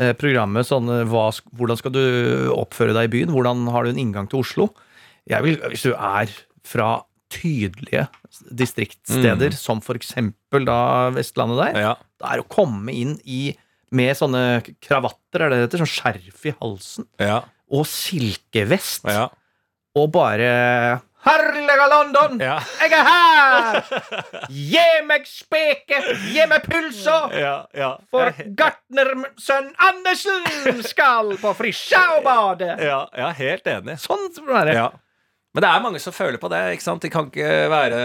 [0.01, 3.31] uh, programmet, sånn hva, hvordan skal du oppføre deg i byen?
[3.33, 4.69] Hvordan har du en inngang til Oslo?
[5.29, 6.27] Jeg vil, Hvis du er
[6.63, 8.07] fra tydelige
[8.53, 11.81] distriktssteder, som for eksempel da Vestlandet der, Mm.
[11.81, 11.95] Ja.
[12.19, 13.55] det er å komme inn i
[13.91, 15.85] med sånne kravatter, er det det heter?
[15.85, 17.41] Sånn skjerf i halsen Ja.
[17.71, 19.27] Og silkevest, Ja.
[19.95, 22.38] og bare Herlige London!
[22.39, 22.60] Ja.
[22.80, 23.82] Jeg er her!
[24.71, 25.97] Gi meg speke
[26.30, 27.17] Gi meg pulsa!
[27.36, 27.89] Ja, ja.
[28.13, 30.45] For gartnersønn Andersen
[30.86, 32.69] skal på Frisja og bade!
[32.80, 33.97] ja, ja, helt enig.
[33.99, 34.77] Sånn skal det være.
[34.77, 34.88] Ja.
[35.58, 36.60] Men det er mange som føler på det.
[36.76, 37.02] ikke sant?
[37.02, 38.00] De kan ikke være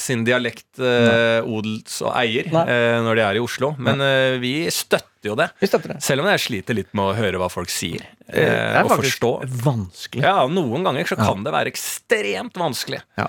[0.00, 3.74] sin dialekt eh, odels og eier eh, når de er i Oslo.
[3.76, 5.50] Men eh, vi støtter jo det.
[5.60, 5.98] Vi støtter det.
[6.06, 8.00] Selv om jeg sliter litt med å høre hva folk sier.
[8.24, 9.28] Det Eh, er og faktisk forstå.
[9.62, 10.24] vanskelig.
[10.24, 13.02] Ja, noen ganger så kan det være ekstremt vanskelig.
[13.20, 13.28] Ja.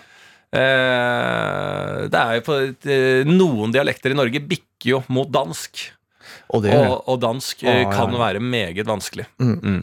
[0.58, 2.56] Eh, det er jo på
[2.90, 5.84] eh, Noen dialekter i Norge bikker jo mot dansk.
[6.56, 7.02] Og det gjør Og, det.
[7.12, 8.22] og dansk eh, ja, kan ja.
[8.24, 9.28] være meget vanskelig.
[9.44, 9.82] Eh,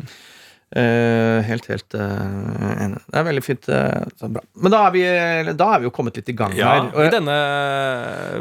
[1.46, 2.98] helt, helt eh, enig.
[3.06, 3.68] Det er veldig fint.
[3.70, 4.42] eh, så bra.
[4.58, 5.02] Men da er, vi,
[5.54, 6.88] da er vi jo kommet litt i gang Ja, her.
[6.94, 7.36] Og I denne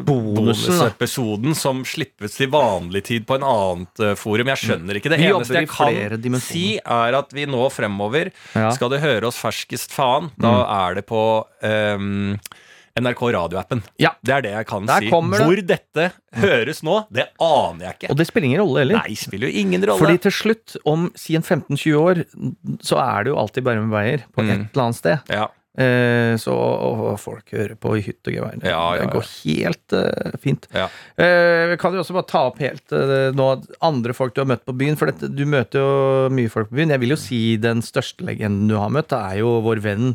[0.08, 4.50] bonusepisoden som slippes til vanlig tid på en annet eh, forum.
[4.54, 5.19] Jeg skjønner ikke det.
[5.22, 8.67] Vi eneste jeg kan si, er at vi nå fremover Ja.
[8.69, 8.72] Mm.
[8.76, 10.32] skal du høre oss ferskest faen.
[10.41, 10.54] Da
[10.88, 11.22] er det på
[11.65, 12.36] ehm,
[13.00, 13.82] NRK radioappen.
[13.98, 14.12] Ja.
[14.22, 15.10] Det er det jeg kan Der si.
[15.10, 15.40] det.
[15.42, 16.04] Hvor dette
[16.38, 18.12] høres nå, det aner jeg ikke.
[18.14, 19.02] Og det spiller ingen rolle heller.
[19.02, 20.04] Nei, spiller jo ingen rolle.
[20.04, 22.22] Fordi til slutt, om si en 15-20 år,
[22.86, 24.50] så er det jo alltid med veier på Mm.
[24.54, 25.20] et eller annet sted.
[25.30, 25.50] ja.
[25.74, 28.60] Eh, så og folk hører på i hytt og gevær.
[28.62, 30.68] Ja, det går helt uh, fint.
[31.18, 33.48] Eh, kan jo også bare ta opp helt uh, nå
[33.82, 34.96] andre folk du har møtt på byen.
[34.96, 36.94] For dette, du møter jo mye folk på byen.
[36.94, 40.14] Jeg vil jo si den største legenden du har møtt, er jo vår venn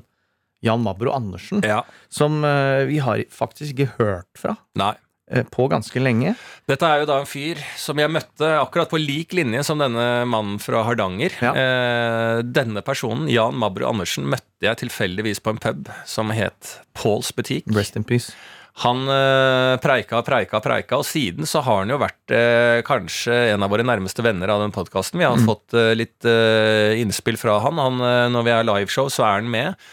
[0.64, 1.60] Jan Mabro Andersen.
[1.64, 1.82] ja.
[2.10, 4.94] Som eh, vi har faktisk ikke hørt fra Nei.
[5.30, 6.34] eh, på ganske lenge.
[6.66, 10.24] Dette er jo da en fyr som jeg møtte akkurat på lik linje som denne
[10.26, 11.36] mannen fra Hardanger.
[11.44, 11.52] Ja.
[11.54, 17.30] Eh, denne personen, Jan Mabro Andersen, møtte jeg tilfeldigvis på en pub som het Pauls
[17.36, 17.68] Butikk.
[17.76, 18.32] Rest in peace.
[18.78, 23.64] Han eh, preika, preika, preika, og siden så har han jo vært eh, kanskje en
[23.66, 25.18] av våre nærmeste venner av den podkasten.
[25.18, 27.80] Vi har fått eh, litt eh, innspill fra han.
[27.82, 29.88] han eh, når vi er liveshow, så er han med.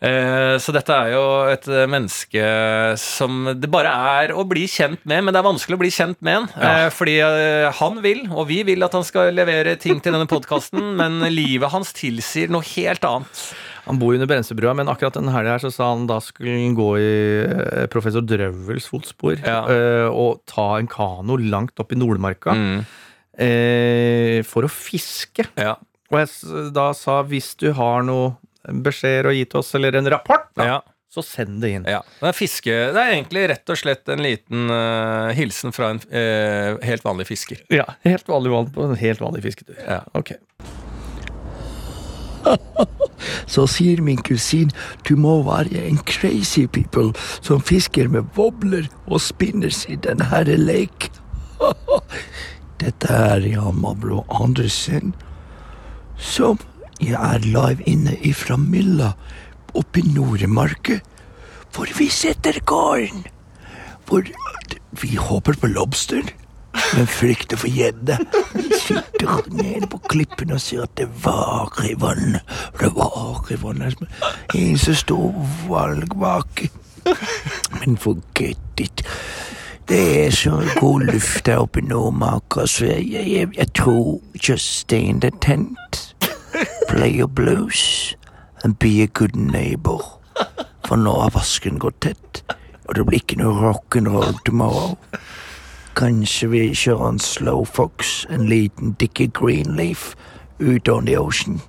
[0.00, 2.44] Eh, så dette er jo et menneske
[3.00, 6.20] som det bare er å bli kjent med, men det er vanskelig å bli kjent
[6.24, 6.48] med han.
[6.56, 7.18] Eh, fordi
[7.80, 11.74] han vil, og vi vil at han skal levere ting til denne podkasten, men livet
[11.74, 13.44] hans tilsier noe helt annet.
[13.86, 16.74] Han bor under Brensebrua, men akkurat denne helga her så sa han da skulle han
[16.78, 17.10] gå i
[17.46, 19.60] eh, professor Drøvels fotspor Ja.
[19.72, 22.84] eh, og ta en kano langt opp i Nordmarka Mm,
[23.40, 25.46] eh, for å fiske.
[25.56, 25.76] ja.
[26.10, 28.32] Og jeg da sa hvis du har noe
[28.66, 30.78] beskjeder å gi til oss, eller en rapport, da, ja.
[31.08, 31.84] så send det inn.
[31.86, 35.92] Ja, det er, fiske, det er egentlig rett og slett en liten uh, hilsen fra
[35.94, 37.62] en uh, helt vanlig fisker.
[37.70, 39.78] Ja, Helt vanlig vann på en helt vanlig fisketur.
[39.86, 40.00] Ja.
[40.18, 40.34] Ok.
[43.46, 44.72] Så sier min kusin
[45.08, 50.56] du må være en crazy people som fisker med bobler og spinners i denne herre
[50.56, 51.10] leik.
[52.80, 55.14] Dette er Jan Mabro Andersen,
[56.16, 56.58] som
[57.00, 59.14] jeg er live inne ifra Mylla
[59.76, 61.00] oppe i Nordmarka
[61.74, 63.24] hvor vi setter gården.
[64.06, 64.26] Hvor
[65.02, 66.22] vi håper på lobster,
[66.96, 68.18] men frykter for gjedde.
[68.80, 72.40] Sitter nede på klippen og ser at det varer i vannet.
[72.80, 74.02] Det varer i vannet.
[74.54, 75.34] En så stor
[75.68, 76.70] valgvake.
[77.80, 79.04] Men forget it.
[79.88, 82.12] Det er så god luft der oppe nå,
[82.66, 84.20] så Jeg, jeg, jeg, tror
[84.92, 86.14] in the tent.
[86.88, 88.16] Play your blues
[88.64, 90.20] and be a good neighbor.
[90.86, 92.42] For nå har vasken gått tett,
[92.88, 94.96] og det blir ikke noe rock'n'roll tomorrow.
[95.96, 100.14] Kanskje vi kjører en slow fox, en liten Dickie Greenleaf,
[100.60, 101.60] ut on the ocean.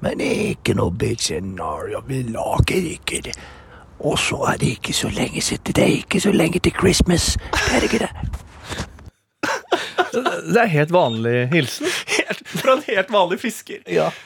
[0.00, 3.36] Men ikke noe big scenario, vi lager ikke det.
[4.00, 7.36] Og så er det ikke så lenge siden, det er ikke så lenge til Christmas.
[7.52, 8.12] Det er ikke det.
[10.54, 11.86] Det er helt vanlig hilsen.
[12.16, 13.82] Helt, fra en helt vanlig fisker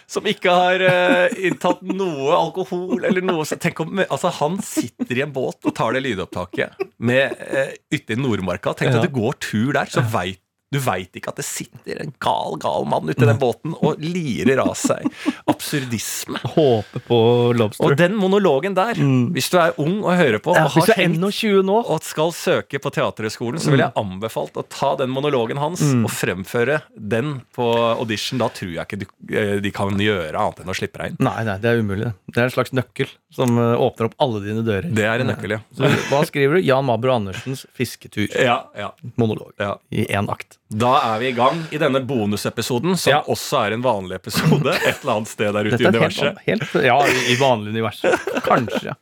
[0.07, 3.45] som ikke har uh, inntatt noe alkohol eller noe.
[3.49, 7.75] Så tenk om, altså, han sitter i en båt og tar det lydopptaket med uh,
[7.93, 8.75] ute i Nordmarka.
[8.79, 9.01] Tenk Ja.
[9.03, 10.41] at du går tur der, så veit
[10.75, 14.03] du veit ikke at det sitter en gal, gal mann ute i den båten og
[14.03, 15.07] lirer av seg
[15.51, 16.41] absurdisme.
[16.57, 17.19] Håper på
[17.57, 17.87] lobster.
[17.87, 18.99] Og den monologen der,
[19.35, 22.81] hvis du er ung og hører på Ja, og har tenkt nå og skal søke
[22.83, 27.67] på Teaterhøgskolen, så ville jeg anbefalt å ta den monologen hans og fremføre den på
[27.95, 28.41] audition.
[28.43, 31.21] Da tror jeg ikke du, eh, de kan gjøre annet enn å slippe deg inn.
[31.25, 32.11] Nei, nei, det er umulig.
[32.11, 32.35] det.
[32.35, 34.91] Det er en slags nøkkel som eh, åpner opp alle dine dører.
[34.95, 35.61] Det er en nøkkel, ja.
[35.75, 36.67] Så, hva skriver du?
[36.67, 38.29] Jan Mabro Andersens fisketur.
[38.35, 39.53] Ja, ja, Monolog.
[39.59, 39.77] ja.
[39.95, 40.59] I én akt.
[40.70, 43.20] Da er vi i gang i denne bonusepisoden, som Ja.
[43.29, 46.38] også er en vanlig episode et eller annet sted der ute i universet.
[46.46, 48.00] helt, helt Ja, i, vanlig univers.
[48.42, 48.94] Kanskje, ja.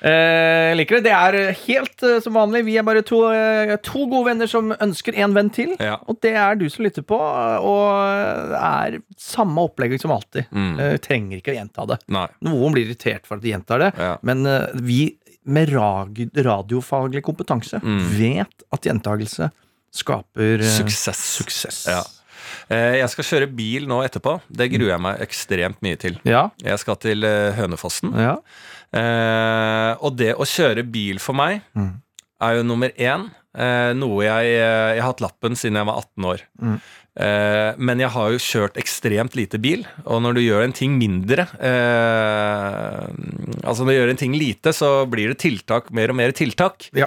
[0.00, 1.10] Eh, jeg liker det.
[1.10, 2.62] Det er helt eh, som vanlig.
[2.64, 5.74] Vi er bare to, eh, to gode venner som ønsker en venn til.
[5.78, 5.98] Ja.
[6.08, 10.46] Og det er du som lytter på, og er samme opplegg som alltid.
[10.54, 10.78] Mm.
[11.04, 11.98] Trenger ikke å gjenta det.
[12.08, 12.28] Nei.
[12.48, 14.16] Noen blir irritert for at de gjentar det, Ja.
[14.22, 14.44] men
[14.80, 18.00] vi med radiofaglig kompetanse Mm.
[18.16, 19.50] vet at gjentagelse
[19.92, 21.18] skaper eh, Suksess.
[21.40, 21.78] suksess.
[21.90, 22.02] Ja.
[22.70, 24.36] Eh, Jeg skal kjøre bil nå etterpå.
[24.50, 26.18] Det gruer jeg meg ekstremt mye til.
[26.24, 26.48] Ja.
[26.62, 28.14] Jeg skal til eh, Hønefossen.
[28.18, 28.36] ja.
[28.90, 32.00] Eh, og det å kjøre bil for meg Mm.
[32.42, 33.28] er jo nummer én.
[33.54, 36.40] Eh, noe jeg Jeg har hatt lappen siden jeg var 18 år.
[36.62, 36.80] Mm.
[37.20, 40.96] Eh, men jeg har jo kjørt ekstremt lite bil, og når du gjør en ting
[40.98, 43.06] mindre eh,
[43.66, 46.88] Altså når du gjør en ting lite, så blir det tiltak, mer og mer tiltak.
[46.96, 47.06] Ja.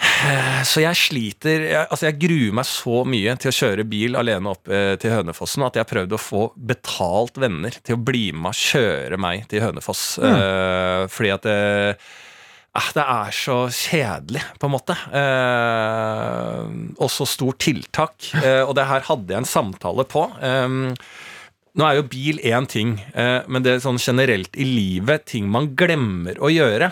[0.00, 4.16] Eh, Så jeg sliter jeg, Altså jeg gruer meg så mye til å kjøre bil
[4.20, 8.02] alene opp eh, til Hønefossen at jeg har prøvd å få betalt venner til å
[8.04, 10.04] bli med og kjøre meg til Hønefoss.
[10.24, 11.56] Eh, fordi at det,
[11.94, 14.96] eh, det er så kjedelig, på en måte.
[15.20, 16.62] Eh,
[17.00, 18.30] og så stort tiltak.
[18.40, 20.24] Eh, og det her hadde jeg en samtale på.
[21.70, 25.68] Nå er jo bil én ting, men det er sånn generelt i livet ting man
[25.78, 26.88] glemmer å gjøre.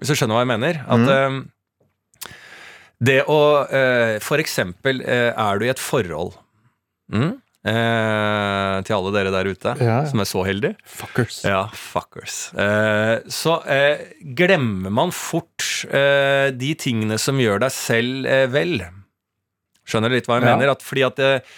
[0.00, 0.80] Hvis du skjønner hva jeg mener?
[0.82, 1.36] At eh,
[3.04, 6.32] det å eh, For eksempel eh, er du i et forhold
[7.12, 7.34] mm?
[7.68, 9.98] eh, Til alle dere der ute Ja, ja.
[10.08, 10.76] som er så heldige.
[10.88, 11.42] Fuckers.
[11.44, 12.38] Ja, fuckers.
[12.56, 14.06] Eh, så eh,
[14.38, 18.78] glemmer man fort eh, de tingene som gjør deg selv eh, vel.
[19.86, 20.54] Skjønner du litt hva jeg Ja.
[20.56, 20.72] mener?
[20.76, 21.56] At, fordi at eh,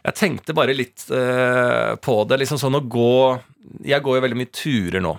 [0.00, 1.04] jeg tenkte bare litt
[2.00, 2.38] på det.
[2.40, 3.10] liksom sånn å gå
[3.84, 5.10] Jeg går jo veldig mye turer nå.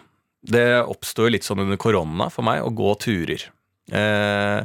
[0.42, 3.44] Det oppsto jo litt sånn under korona for meg, å gå turer.
[3.94, 4.64] Eh,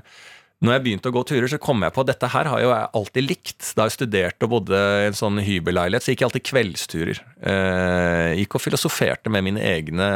[0.66, 2.70] når jeg begynte å gå turer, så kom jeg på at dette her har jo
[2.72, 3.68] jeg alltid likt.
[3.78, 7.20] Da jeg studerte og bodde i en sånn hybelleilighet, så gikk jeg alltid kveldsturer.
[7.52, 10.08] Eh, gikk og filosoferte med mine egne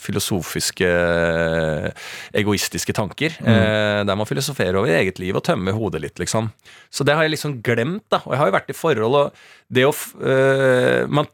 [0.00, 0.88] filosofiske,
[2.38, 3.36] egoistiske tanker.
[3.44, 6.50] Eh, der man filosoferer over eget liv og tømmer hodet litt, liksom.
[6.90, 8.22] Så det har jeg liksom glemt, da.
[8.24, 9.32] Og jeg har jo vært i forhold, og
[9.68, 9.92] det å
[10.24, 11.26] eh, Man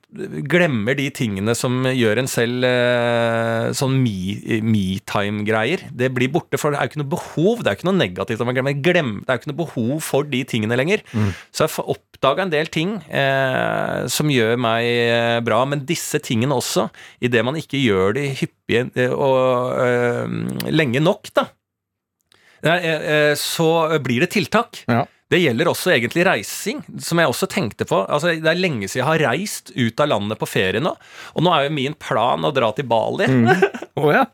[0.50, 2.64] glemmer de tingene som gjør en selv
[3.74, 5.84] sånn me- me-time-greier.
[5.92, 7.62] det blir borte, for det er jo ikke noe behov.
[7.62, 8.63] Det er jo ikke noe negativt om man glemmer.
[8.84, 11.02] Glem, det er jo ikke noe behov for de tingene lenger.
[11.52, 16.56] Så jeg oppdaga en del ting eh, som gjør meg eh, bra, men disse tingene
[16.56, 16.88] også,
[17.20, 21.48] idet man ikke gjør de hyppige eh, og eh, lenge nok, da,
[23.36, 23.68] så
[24.00, 24.78] blir det tiltak.
[24.88, 25.02] Ja.
[25.32, 28.02] Det gjelder også egentlig reising, som jeg også tenkte på.
[28.12, 30.92] Altså, det er lenge siden jeg har reist ut av landet på ferie nå.
[31.34, 33.26] Og nå er jo min plan å dra til Bali.
[33.94, 34.24] Å ja.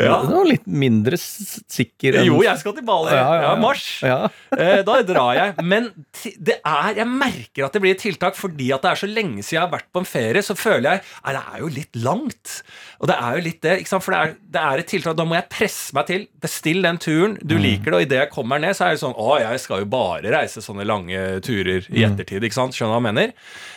[0.00, 0.14] Ja.
[0.24, 3.10] Det var litt mindre sikker enn Jo, jeg skal til Bali.
[3.12, 3.54] Ja, ja, ja.
[3.60, 3.86] mars.
[4.04, 4.18] Ja.
[4.56, 5.52] Eh, Da drar jeg.
[5.68, 5.90] Men
[6.40, 9.42] det er, jeg merker at det blir et tiltak fordi at det er så lenge
[9.44, 10.40] siden jeg har vært på en ferie.
[10.46, 12.54] Så føler jeg at det er jo litt langt.
[13.02, 13.74] Og det er jo litt det.
[13.82, 14.04] ikke sant?
[14.06, 15.18] For det er, det er et tiltak.
[15.20, 16.24] Da må jeg presse meg til.
[16.40, 17.36] Bestill den turen.
[17.44, 17.98] Du liker det.
[18.00, 20.62] Og idet jeg kommer ned, så er det sånn Å, jeg skal jo bare reise
[20.64, 22.44] sånne lange turer i ettertid.
[22.44, 22.76] ikke sant?
[22.76, 23.34] Skjønner du hva jeg mener?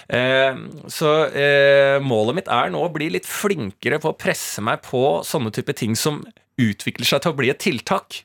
[0.10, 4.84] Eh, så eh, målet mitt er nå å bli litt flinkere på å presse meg
[4.86, 6.23] på sånne type ting som
[6.60, 8.23] utvikler seg til å bli et tiltak.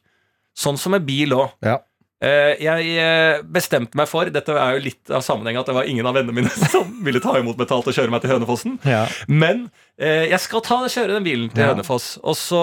[0.55, 1.53] Sånn som med bil òg.
[1.65, 1.81] Ja.
[2.25, 6.07] Jeg eh, bestemte meg for Dette er jo litt av sammenhengen at det var ingen
[6.09, 8.79] av vennene mine som ville ta imot betalt og kjøre meg til Hønefossen.
[8.89, 9.05] Ja.
[9.29, 11.69] Men eh, jeg skal ta kjøre den bilen til Ja.
[11.73, 12.19] Hønefoss.
[12.27, 12.59] Og så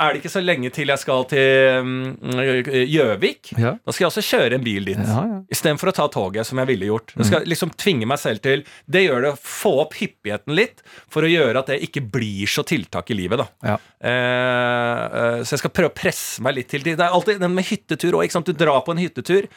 [0.00, 3.52] er det ikke så lenge til jeg skal til mm, Gjøvik.
[3.60, 3.74] Ja.
[3.84, 4.96] Da skal jeg også kjøre en bil dit.
[4.96, 5.40] Ja, ja.
[5.52, 7.12] Istedenfor å ta toget, som jeg ville gjort.
[7.18, 10.80] Jeg skal liksom tvinge meg selv til Det gjør det å få opp hyppigheten litt,
[11.12, 13.44] for å gjøre at det ikke blir så tiltak i livet.
[13.44, 13.76] da Ja.
[14.00, 16.80] Eh, eh, Så jeg skal prøve å presse meg litt til.
[16.82, 18.30] Det er alltid den med hyttetur òg.
[18.44, 19.48] Du drar på en hyttetur,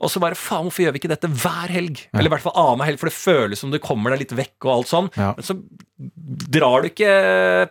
[0.00, 2.06] og så bare faen, hvorfor gjør vi ikke dette hver helg?
[2.14, 4.64] Eller i hvert fall annenhver helg, for det føles som du kommer deg litt vekk
[4.64, 5.10] og alt sånn.
[5.18, 5.58] Men så
[6.00, 7.10] drar du ikke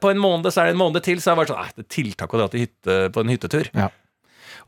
[0.03, 1.73] på en måned, så er det en måned til, så er det bare sånn Nei,
[1.77, 3.71] det er tiltak å dra til hytte, på en hyttetur.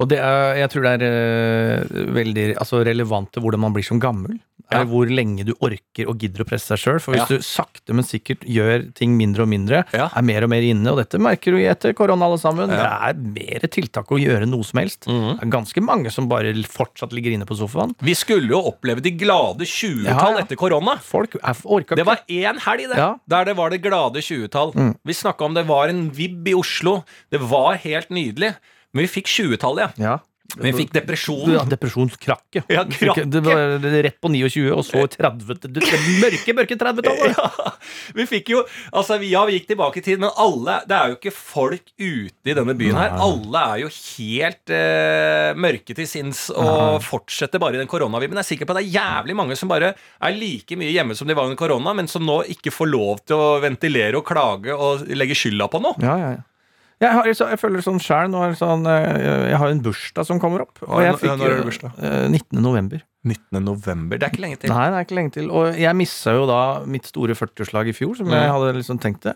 [0.02, 3.86] Og det er, jeg tror det er eh, veldig altså, relevant til hvordan man blir
[3.86, 4.40] som gammel.
[4.72, 4.86] Er Ja.
[4.88, 7.00] Hvor lenge du orker og gidder å presse deg sjøl.
[7.04, 7.36] For hvis Ja.
[7.36, 10.08] du sakte, men sikkert gjør ting mindre og mindre, Ja.
[10.16, 13.14] er mer og mer inne, og dette merker vi etter korona alle sammen, det er
[13.20, 15.08] mer tiltak å gjøre noe som helst.
[15.08, 15.40] Mhm.
[15.42, 17.94] Det er ganske mange som bare fortsatt ligger inne på sofaen.
[18.02, 20.44] Vi skulle jo oppleve de glade 20-tall Ja, ja.
[20.46, 20.98] etter korona.
[21.02, 21.36] Folk
[21.66, 22.96] orka Det var én helg, det.
[22.98, 23.16] Ja.
[23.28, 24.96] Der det var det glade 20-tall.
[25.04, 27.04] Vi snakka om det var en vib i Oslo.
[27.30, 28.56] Det var helt nydelig.
[28.92, 30.14] Men vi fikk 20-tallet, ja.
[30.14, 30.20] ja.
[30.60, 31.52] Vi fikk depresjon.
[31.54, 32.66] Ja, Depresjonskrakket.
[32.72, 33.24] Ja, krakke.
[33.32, 35.46] Det var rett på 29, og så 30.
[35.64, 37.38] Det, det mørke, mørke 30-tallet!
[37.42, 37.72] Ja,
[38.16, 38.60] vi fikk jo
[38.92, 42.52] Altså, ja, vi gikk tilbake i tid, men alle Det er jo ikke folk ute
[42.52, 43.16] i denne byen her.
[43.24, 48.38] Alle er jo helt eh, mørke til sinns og fortsetter bare i den koronavibben.
[48.42, 51.18] Jeg er sikker på at det er jævlig mange som bare er like mye hjemme
[51.18, 54.28] som de var under korona, men som nå ikke får lov til å ventilere og
[54.28, 55.98] klage og legge skylda på noe.
[56.04, 56.48] Ja, ja, ja.
[57.02, 60.68] Jeg, har, jeg føler sånn sjæl nå sånn, eh, Jeg har en bursdag som kommer
[60.68, 60.84] opp.
[60.86, 61.96] Og jeg fikk jo, bursdag?
[61.98, 62.62] eh, 19.
[62.62, 63.02] november.
[63.26, 63.58] 19.
[63.66, 64.20] november.
[64.22, 64.74] Det er ikke lenge til.
[64.74, 65.50] Nei, det er ikke lenge til.
[65.50, 69.26] Og jeg missa jo da mitt store 40-årslag i fjor, som jeg hadde liksom tenkt
[69.26, 69.36] det.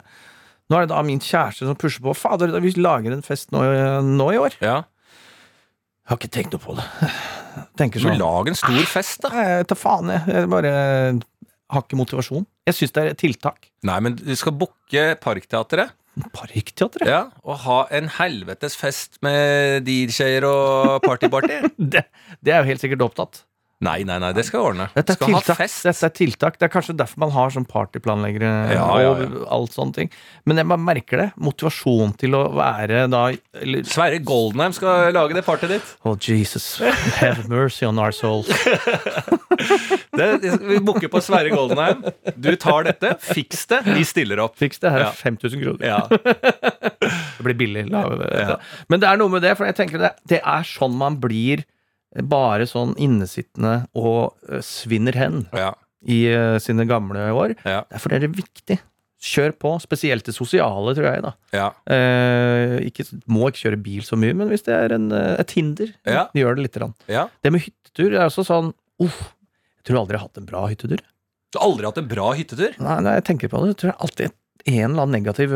[0.69, 2.13] Nå er det da min kjæreste som pusher på.
[2.17, 3.61] Fader, vi lager en fest nå,
[4.05, 4.57] nå i år.
[4.65, 4.79] Ja.
[6.05, 6.85] Jeg har ikke tenkt noe på det.
[7.81, 9.29] Tenker sånn lag en stor fest, da.
[9.33, 10.25] Ta Jeg tar faen, jeg.
[10.37, 10.71] Jeg bare
[11.73, 12.45] har ikke motivasjon.
[12.69, 13.69] Jeg syns det er et tiltak.
[13.85, 15.93] Nei, men du skal booke Parkteatret.
[16.33, 17.07] Parkteatret?
[17.09, 21.59] Ja, og ha en helvetes fest med DJ-er og party-party.
[21.95, 22.05] Det,
[22.43, 23.43] det er jo helt sikkert opptatt.
[23.83, 24.85] Nei, nei, nei, det skal jeg ordne.
[24.95, 25.57] Dette er, skal ha tiltak.
[25.59, 25.81] fest.
[25.83, 26.55] Dette er tiltak.
[26.61, 30.11] Det er kanskje derfor man har sånn partyplanleggere Ja, ja, og alt sånne ting.
[30.47, 31.25] Men jeg bare merker det.
[31.43, 35.91] Motivasjon til å være da eller, Sverre Goldenheim skal lage det partyet ditt.
[36.07, 36.69] Oh, Jesus.
[37.19, 38.47] Have mercy on our souls.
[40.15, 40.27] Det,
[40.63, 42.03] vi booker på Sverre Goldenheim.
[42.39, 44.55] Du tar dette, fiks det, vi stiller opp.
[44.59, 44.91] Fiks det.
[44.93, 45.83] Her er 5000 kroner.
[45.83, 45.99] Ja.
[47.35, 47.85] Det blir billig.
[47.91, 51.65] Men det er noe med det, for jeg tenker det, det er sånn man blir
[52.23, 55.73] bare sånn innesittende og eh, svinner hen Ja.
[56.07, 57.55] i eh, sine gamle år.
[57.65, 57.83] Ja.
[57.91, 58.79] Derfor er det viktig.
[59.25, 61.21] Kjør på, spesielt det sosiale, tror jeg.
[61.25, 61.31] da.
[61.55, 61.69] ja.
[61.89, 65.51] Eh, ikke, må ikke kjøre bil så mye, men hvis det er en, eh, et
[65.57, 65.91] hinder,
[66.35, 66.93] gjør det lite grann.
[67.09, 67.27] ja.
[67.41, 69.33] Det med hyttetur er også sånn Uff,
[69.81, 71.01] jeg tror aldri jeg har hatt en bra hyttetur.
[71.51, 72.75] Du har aldri hatt en bra hyttetur?
[72.79, 74.31] Nei, Når jeg tenker på det, tror jeg alltid
[74.65, 75.51] en eller annen negativ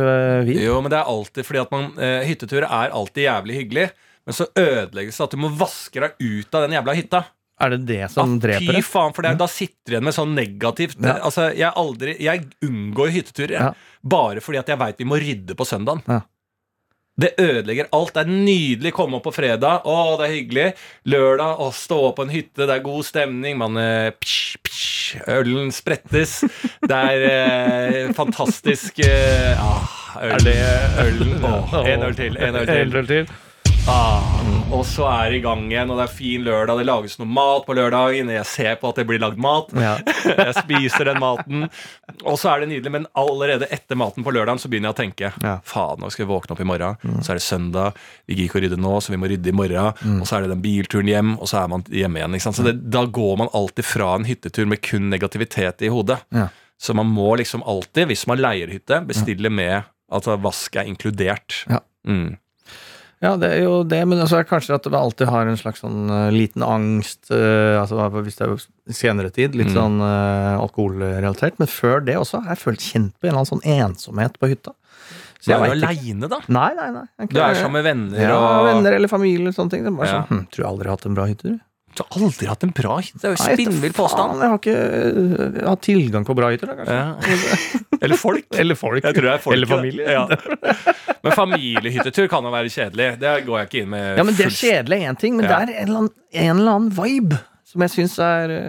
[0.46, 0.60] vib.
[0.62, 3.86] Jo, men det er alltid fordi at man eh, Hyttetur er alltid jævlig hyggelig,
[4.30, 7.24] men så ødelegges det at du må vaske deg ut av den jævla hytta.
[7.60, 8.86] Er det det som Ah, dreper Fy det?
[8.88, 11.18] faen, for det, er- da sitter du igjen med sånn negativt Ja.
[11.28, 13.52] Altså, jeg aldri Jeg unngår hytteturer.
[13.58, 13.72] Ja.
[14.02, 16.00] Bare fordi at jeg veit vi må rydde på søndagen.
[16.08, 16.22] Ja.
[17.20, 18.14] Det ødelegger alt.
[18.16, 19.82] Det er nydelig å komme opp på fredag.
[19.84, 20.68] Å, det er hyggelig.
[21.12, 23.58] Lørdag, å stå på en hytte, det er god stemning.
[23.60, 26.38] Man eh, psh, Ølen sprettes.
[26.80, 31.44] Det er eh, fantastisk eh, ah, øl, ølen.
[31.44, 32.38] Åh, en øl til.
[32.40, 32.88] En øl til.
[32.88, 33.28] En øl til.
[33.90, 34.22] Ah,
[34.70, 36.78] og så er det i gang igjen, og det er fin lørdag.
[36.78, 38.30] Det lages noe mat på lørdagen.
[38.30, 39.72] Jeg ser på at det blir lagd mat.
[39.74, 39.96] Ja.
[40.30, 41.66] Jeg spiser den maten.
[42.22, 45.00] Og så er det nydelig, men allerede etter maten på lørdagen så begynner jeg å
[45.00, 45.56] tenke Ja.
[45.66, 47.00] Faen, nå skal vi våkne opp i morgen.
[47.26, 47.98] Så er det søndag.
[48.30, 50.20] Vi gidder ikke å rydde nå, så vi må rydde i morgen.
[50.20, 52.38] Og så er det den bilturen hjem, og så er man hjemme igjen.
[52.46, 56.20] Så det, da går man alltid fra en hyttetur med kun negativitet i hodet.
[56.36, 56.50] Ja.
[56.80, 61.64] Så man må liksom alltid, hvis man leier hytte, bestille med at vask er inkludert.
[61.72, 61.82] Ja.
[62.08, 62.38] Mm.
[63.22, 65.82] Ja, det er jo det, men så er kanskje at man alltid har en slags
[65.84, 68.60] sånn uh, liten angst uh, altså Hvis det er jo
[68.96, 69.76] senere tid, litt Mm.
[69.76, 71.60] sånn uh, alkoholrelatert.
[71.60, 74.48] Men før det også har jeg følt kjent på en eller annen sånn ensomhet på
[74.54, 74.72] hytta.
[75.40, 76.40] Så jeg er du vet ikke- aleine, da?
[76.48, 77.28] Nei, nei, nei.
[77.28, 79.52] Du er sammen med venner ja, og venner eller familie.
[79.56, 79.84] Sånne ting.
[79.84, 80.24] Det er bare Ja.
[80.24, 81.60] sånn, hm, Tror jeg aldri har hatt en bra hytte.
[82.00, 83.20] Har aldri hatt en bra hytte?
[83.22, 84.40] Det er jo spinnvill påstand.
[84.40, 86.98] Jeg har ikke hatt tilgang på bra hytter, da, kanskje.
[87.00, 87.84] Ja.
[88.06, 88.48] Eller folk.
[88.56, 89.04] Eller folk.
[89.04, 89.58] Jeg tror det er folk.
[89.58, 90.06] Eller familie.
[90.08, 90.26] Ja.
[91.26, 93.10] Men familiehyttetur kan jo være kjedelig.
[93.20, 94.08] Det går jeg ikke inn med.
[94.22, 95.60] Ja, men det er kjedelig er én ting, men Ja.
[95.66, 98.62] det er en eller annen, en eller annen vibe som jeg syns er uh,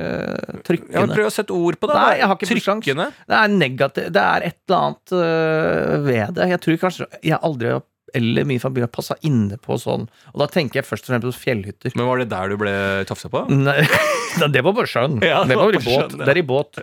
[0.50, 1.04] Ja, trykkende.
[1.06, 1.94] men Prøv å sette ord på det.
[1.96, 2.48] Nei, jeg har ikke.
[2.50, 3.06] Trykkende.
[3.30, 4.10] Det er negativt.
[4.12, 6.48] Det er et eller annet uh, ved det.
[6.52, 10.06] Jeg tror kanskje jeg aldri har eller min familie har passa inne på sånn.
[10.32, 11.94] Og da tenker jeg først og fremst på fjellhytter.
[11.98, 12.74] Men var det der du ble
[13.08, 13.44] tafsa på?
[13.52, 13.78] Nei,
[14.54, 15.18] det var bare sjøen.
[15.24, 16.16] Ja, det var i båt.
[16.16, 16.24] ja.
[16.24, 16.82] Det er i båt.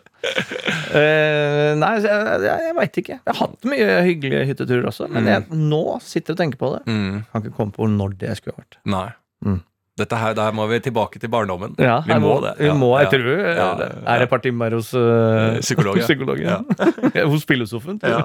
[0.88, 3.17] Uh, nei, jeg, jeg, jeg veit ikke.
[3.19, 6.73] Jeg har hatt mye hyggelige hytteturer også, men jeg nå sitter jeg og tenker på
[6.75, 6.84] det.
[6.89, 7.23] Mm.
[7.32, 8.80] Kan ikke komme på når det skulle vært.
[8.88, 9.09] Nei.
[9.45, 9.59] Mm.
[9.97, 11.73] Dette her, Der må vi tilbake til barndommen.
[11.82, 12.51] Ja, vi må, må det.
[12.61, 13.11] Vi må, jeg ja.
[13.15, 13.88] tror eh, Ja, det.
[13.95, 14.03] ja.
[14.13, 16.05] Er det et par timer hos eh, Psykolog, ja.
[16.09, 16.65] psykologen?
[17.34, 17.97] hos filosofen?
[18.03, 18.21] tror jeg.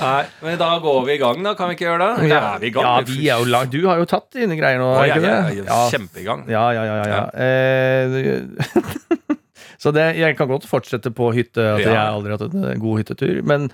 [0.00, 1.52] Nei, men da går vi i gang, da.
[1.58, 2.28] Kan vi ikke gjøre det?
[2.30, 2.84] Ja, er vi i gang?
[2.88, 3.70] Ja, vi er jo lang...
[3.72, 4.88] Du har jo tatt dine greier nå.
[4.96, 5.54] Å, jeg, ikke jeg, det?
[5.58, 6.44] jeg er Ja, kjempegang.
[6.50, 6.96] Ja, ja, ja.
[6.98, 7.22] ja, ja.
[7.44, 8.98] Eh,
[9.82, 13.00] så det, jeg kan godt fortsette på hytte, at jeg har aldri hatt en god
[13.02, 13.40] hyttetur.
[13.48, 13.68] Men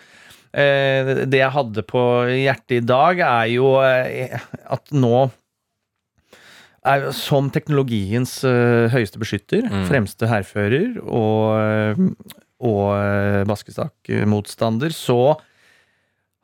[0.52, 2.02] eh, det jeg hadde på
[2.34, 4.36] hjertet i dag, er jo eh,
[4.76, 5.26] at nå
[6.86, 9.86] er, Som teknologiens eh, høyeste beskytter, Mm.
[9.88, 15.16] fremste hærfører og, eh, og baskestakmotstander, så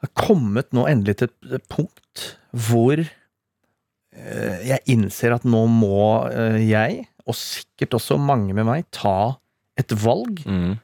[0.02, 6.58] har kommet nå endelig til et punkt hvor eh, jeg innser at nå må eh,
[6.68, 9.36] jeg, og sikkert også mange med meg, ta
[9.78, 10.74] et valg Mm.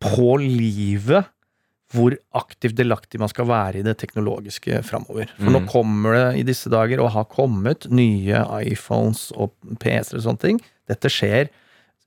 [0.00, 1.26] på livet
[1.92, 5.26] hvor aktivt delaktig man skal være i det teknologiske framover.
[5.38, 5.68] For nå Mm.
[5.72, 10.60] kommer det i disse dager, og har kommet, nye iPhones og PC-er og sånne ting.
[10.88, 11.48] Dette skjer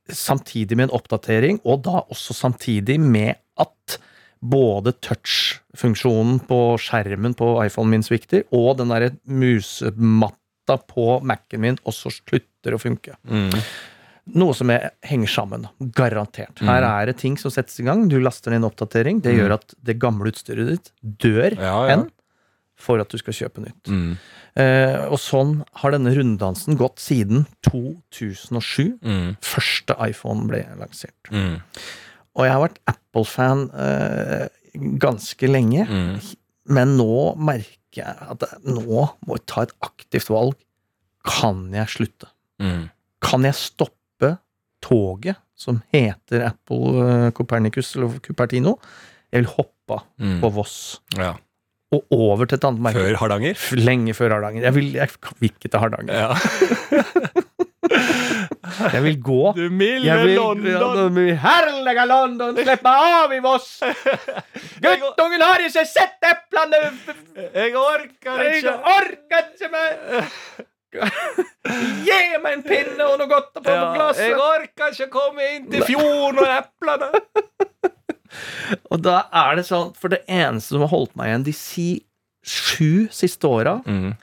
[0.09, 3.97] samtidig med en oppdatering, og da også samtidig med at
[4.41, 11.79] både touch-funksjonen på skjermen på iPhonen min svikter, og den derre musematta på Mac-en min
[11.87, 13.17] også slutter å funke.
[13.29, 13.53] Mm.
[14.37, 15.67] Noe som er, henger sammen.
[15.97, 16.61] Garantert.
[16.61, 18.05] Her er det ting som settes i gang.
[18.09, 19.21] Du laster ned en oppdatering.
[19.25, 21.95] Det gjør at det gamle utstyret ditt dør Ja, ja.
[21.95, 22.07] enn
[22.81, 23.89] for at du skal kjøpe nytt.
[23.91, 24.13] Mm.
[24.61, 28.97] Eh, og sånn har denne runddansen gått siden 2007.
[29.05, 29.27] Mm.
[29.45, 31.29] Første iPhone ble lansert.
[31.29, 31.59] Mm.
[32.37, 34.45] Og jeg har vært Apple-fan eh,
[35.03, 35.83] ganske lenge.
[35.89, 36.15] Mm.
[36.71, 40.55] Men nå merker jeg at jeg, nå må jeg ta et aktivt valg.
[41.27, 42.27] Kan jeg slutte?
[42.63, 42.85] Mm.
[43.21, 44.37] Kan jeg stoppe
[44.81, 48.77] toget som heter Apple eh, Copernicus eller Cupertino?
[49.31, 50.37] Jeg vil hoppe av Mm.
[50.39, 50.75] på Voss
[51.17, 51.33] Ja.
[51.91, 53.01] og over til et annet merke.
[53.03, 53.55] Før Hardanger?
[53.75, 54.63] Lenge før Hardanger.
[54.69, 55.09] Jeg vil, jeg
[55.41, 56.15] vil ikke til Hardanger.
[56.15, 56.31] Ja.
[58.93, 59.39] Jeg vil gå.
[59.57, 61.17] Du milde vil, London!
[61.27, 63.69] Ja, Herlige London, slipp meg av i Voss!
[64.83, 66.79] Guttungen har ikke sett eplene!
[67.55, 68.73] Jeg orker ikke.
[68.73, 69.97] Jeg orker ikke mer!
[70.91, 74.25] Gi meg en pinne og noe godt å få på glasset!
[74.27, 77.11] jeg orker ikke komme inn til fjorden og eplene!
[78.91, 81.87] Og da er det sånn, for det eneste som har holdt meg igjen de si
[82.47, 84.13] sju siste åra, Mm.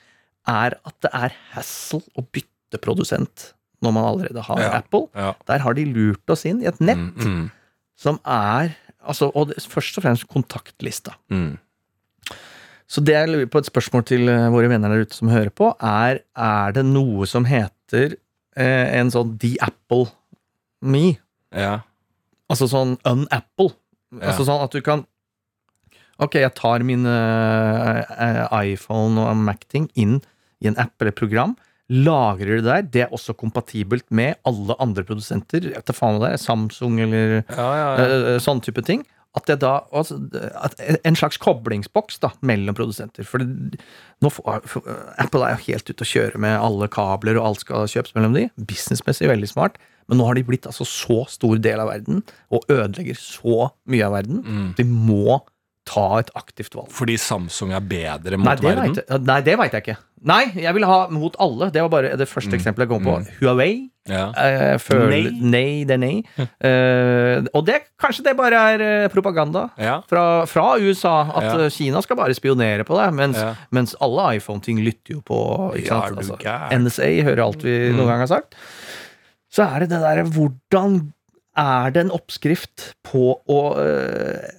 [0.48, 3.50] er at det er hassle å bytte produsent
[3.82, 4.70] når man allerede har Ja.
[4.78, 5.06] Apple.
[5.14, 5.32] Ja.
[5.46, 7.50] Der har de lurt oss inn i et nett Mm, mm,
[7.96, 8.74] som er
[9.06, 11.14] altså, Og det, først og fremst kontaktlista.
[11.30, 11.58] mm.
[12.88, 15.50] Så det jeg lurer på et spørsmål til eh, våre venner der ute som hører
[15.52, 18.16] på, er er det noe som heter
[18.56, 20.06] eh, en sånn The Apple
[20.80, 21.18] Me?
[21.52, 21.80] Ja.
[22.48, 23.74] Altså sånn unapple.
[24.22, 25.04] Altså sånn at du kan
[26.18, 30.16] Ok, jeg tar min eh, iPhone og Mac-ting inn
[30.60, 31.52] i en app eller program.
[31.88, 32.88] Lagrer det der.
[32.94, 35.70] Det er også kompatibelt med alle andre produsenter.
[35.72, 38.08] Jeg faen det er, Samsung eller Ja, ja, ja.
[38.34, 39.06] eh, sånne type ting.
[39.36, 40.16] At det da altså,
[40.56, 43.26] at En slags koblingsboks da, mellom produsenter.
[43.28, 43.80] For det,
[44.24, 44.88] nå får, for,
[45.20, 48.36] Apple er jo helt ute å kjøre med alle kabler, og alt skal kjøpes mellom
[48.36, 48.48] de.
[48.56, 49.78] Businessmessig veldig smart.
[50.08, 54.08] Men nå har de blitt altså så stor del av verden, og ødelegger så mye
[54.08, 54.42] av verden.
[54.44, 54.68] Mm.
[54.78, 55.38] De må
[55.88, 56.90] ta et aktivt valg.
[56.94, 58.94] Fordi Samsung er bedre mot Nei, verden?
[59.00, 59.96] vet nei, det vet jeg ikke.
[60.28, 61.68] Nei, jeg vil ha mot alle.
[61.74, 63.18] Det var bare det første eksempelet jeg kom på.
[63.38, 63.88] Huawei.
[64.08, 64.30] Ja.
[64.40, 65.20] Eh, føl- Nei.
[65.52, 66.14] nei, det er nei.
[66.64, 70.00] Eh, og det, kanskje det bare er eh, propaganda Ja.
[70.08, 71.14] fra, fra USA.
[71.36, 71.58] At Ja.
[71.66, 73.38] eh, Kina skal bare spionere på deg, mens,
[73.70, 75.38] mens alle iPhone-ting lytter jo på
[75.76, 76.38] Altså.
[76.72, 78.56] NSA hører alt vi noen gang har sagt.
[79.52, 81.12] Så er det det derre hvordan
[81.56, 84.50] er det en oppskrift på å, øh,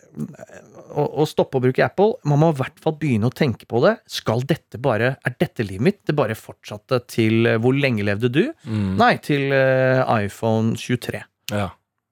[0.99, 2.17] å, å stoppe å bruke Apple?
[2.29, 3.95] Man må i hvert fall begynne å tenke på det.
[4.09, 5.99] Skal dette bare, Er dette livet mitt?
[6.07, 8.43] Det bare fortsatte til øh, Hvor lenge levde du?
[8.67, 8.95] Mm.
[8.99, 11.23] Nei, til uh, iPhone 23.
[11.55, 11.69] Ja.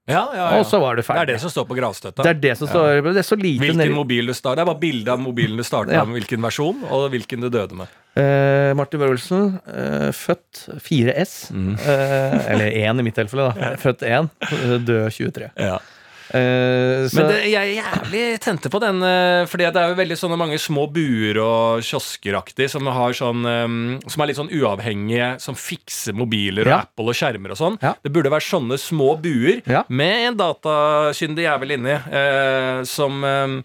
[0.07, 0.59] Ja, ja, ja.
[0.61, 2.23] Og så var det Det er det som står på gravstøtta.
[2.23, 4.61] Det er det som står Det er så lite Hvilken nedi- mobil du starter.
[4.61, 7.75] Det er bare bilde av mobilen du starta med, hvilken versjon, og hvilken du døde
[7.75, 7.91] med.
[8.15, 11.35] Uh, Martin Børrelsen, uh, født 4S.
[11.51, 11.75] Mm.
[11.75, 13.73] Uh, eller 1 i mitt tilfelle, da.
[13.83, 15.51] Født 1, eh, død 23.
[15.59, 15.75] Ja.
[16.27, 20.17] Så, Men det, jeg er jævlig tente på den, uh, fordi det er jo veldig
[20.19, 23.77] sånne mange små buer og kioskeraktig som har sånn um,
[24.11, 26.79] Som er litt sånn uavhengige, som fikser mobiler og Ja.
[26.83, 27.77] Apple og skjermer og sånn.
[27.83, 27.93] Ja.
[28.03, 29.83] Det burde være sånne små buer Ja.
[29.87, 33.61] med en datakyndig jævel inni, uh, som um,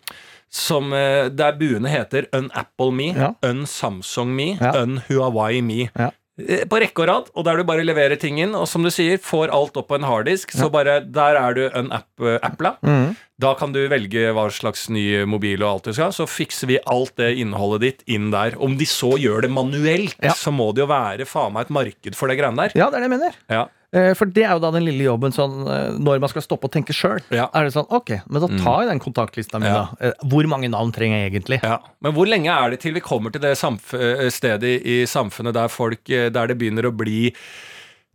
[0.52, 3.30] som, der buene heter Unapple Me, Ja.
[3.48, 4.74] Unsamsung Me, Ja.
[4.82, 5.86] Unhuawei Me.
[5.96, 6.10] Ja.
[6.40, 8.88] Eh, På rekke og rad, og der du bare leverer ting inn, og som du
[8.90, 12.76] sier, får alt opp på en harddisk, så bare der er du Unapp-appla.
[12.82, 13.10] Mm.
[13.42, 16.78] Da kan du velge hva slags ny mobil og alt du skal, så fikser vi
[16.88, 18.56] alt det innholdet ditt inn der.
[18.56, 20.32] Om de så gjør det manuelt, Ja.
[20.32, 22.72] så må det jo være faen meg et marked for det greiene der.
[22.80, 23.34] Ja, det er det jeg mener.
[23.50, 23.66] Ja.
[23.92, 26.64] Eh, For det er jo da den lille jobben sånn eh, når man skal stoppe
[26.64, 27.20] og tenke sjøl.
[27.34, 27.50] Ja.
[27.52, 29.82] Er det sånn, ok, men da tar jeg den kontaktlista mi, Ja.
[29.92, 30.08] da.
[30.08, 31.60] Eh, Hvor mange navn trenger jeg egentlig?
[31.62, 35.68] Ja, Men hvor lenge er det til vi kommer til det stedet i, samfunnet der
[35.68, 37.34] folk Der det begynner å bli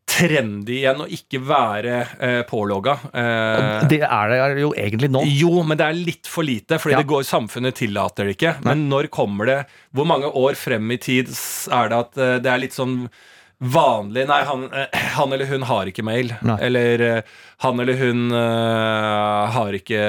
[0.08, 2.94] trendy igjen å ikke være eh, pålogga?
[3.14, 5.22] Eh, Det er det jo egentlig nå.
[5.28, 7.02] jo, men det er litt for lite, fordi Ja.
[7.04, 8.56] det går, samfunnet tillater det ikke.
[8.64, 11.28] Men når kommer det Hvor mange år frem i tid
[11.72, 13.10] er det at det er litt sånn
[13.58, 16.34] vanlig Nei, han, eh, han eller hun har ikke mail.
[16.46, 16.58] Nei.
[16.68, 20.02] Eller eh, han eller hun uh, har ikke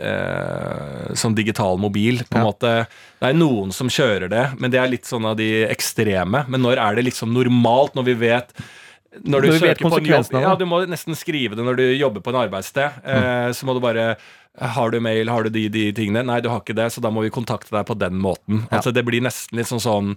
[0.00, 2.46] eh, sånn digital mobil, på en Ja.
[2.48, 2.72] måte.
[3.20, 6.46] Det er noen som kjører det, men det er litt sånn av de ekstreme.
[6.48, 8.54] Men når er det liksom normalt, når vi vet
[9.18, 11.76] når du Når vi søker på en jobb, ja, du må nesten skrive det når
[11.76, 13.00] du jobber på en arbeidssted.
[13.02, 13.54] Mm.
[13.56, 14.16] så må du bare
[14.60, 16.22] Har du mail, har du de, de tingene?
[16.22, 18.68] Nei, du har ikke det, så da må vi kontakte deg på den måten.
[18.68, 18.78] Ja.
[18.78, 20.16] Altså Det blir nesten litt sånn sånn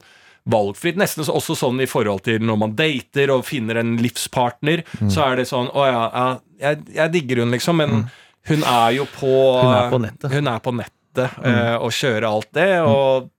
[0.49, 0.97] valgfritt.
[0.97, 4.81] Nesten også sånn i forhold til når man dater og finner en livspartner.
[5.01, 5.09] Mm.
[5.13, 6.05] Så er det sånn Å ja,
[6.61, 8.07] jeg, jeg digger hun, liksom, men
[8.49, 9.67] hun er jo på Mm.
[9.67, 10.25] Hun er på nettet.
[10.31, 10.33] Mm.
[10.39, 12.69] Hun er på nettet eh, og kjører alt det.
[12.81, 13.29] og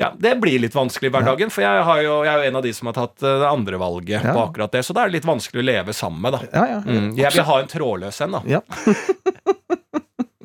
[0.00, 2.56] ja, Det blir litt vanskelig i hverdagen, for jeg, har jo, jeg er jo en
[2.58, 4.32] av de som har tatt eh, det andre valget Ja.
[4.34, 4.82] på akkurat det.
[4.82, 6.32] Så da er det litt vanskelig å leve sammen med.
[6.34, 6.80] da Ja, ja.
[6.82, 7.12] mm.
[7.20, 8.60] Jeg vil ha en trådløs en, da.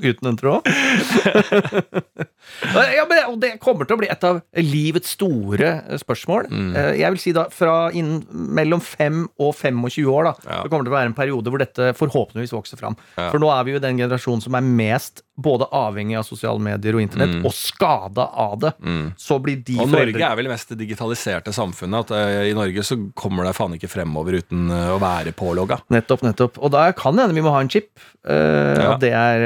[0.02, 0.66] Uten en tråd.
[2.96, 6.50] ja, men, og det kommer til å bli et av livets store eh, spørsmål.
[6.52, 6.70] Mm.
[6.76, 8.24] Eh, Jeg vil si da fra innen
[8.60, 10.62] mellom 5 og 25 år da, Ja.
[10.64, 12.98] så kommer det til å være en periode hvor dette forhåpentligvis vokser fram.
[13.18, 13.30] Ja.
[13.34, 16.98] For nå er vi jo den generasjonen som er mest både avhengig av sosiale medier
[16.98, 18.74] og internett, og skada av det.
[19.18, 19.84] Så blir de Mm.
[19.86, 22.10] Og foreldre- Norge er vel det mest digitaliserte samfunnet.
[22.10, 25.80] At eh, I Norge så kommer det faen ikke fremover uten eh, å være pålogga.
[25.94, 26.60] Nettopp, nettopp.
[26.60, 27.92] Og da kan det hende vi må ha en chip.
[28.28, 28.94] Uh, Ja.
[28.94, 29.44] At det er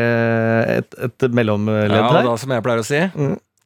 [0.80, 2.24] et, et mellomledd Ja, og her.
[2.28, 3.02] da, som jeg pleier å si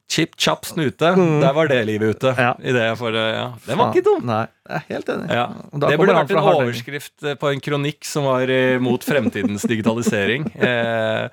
[0.08, 1.10] Chip, chapp, snute.
[1.42, 2.30] Der var det livet ute.
[2.32, 2.54] Ja.
[2.56, 3.50] Det for, ja.
[3.66, 5.26] det, var ikke dumt Nei, jeg er helt enig.
[5.36, 5.42] Ja.
[5.84, 8.48] Det burde vært en overskrift på en kronikk som var
[8.80, 10.48] mot fremtidens digitalisering.
[10.68, 11.28] Eh,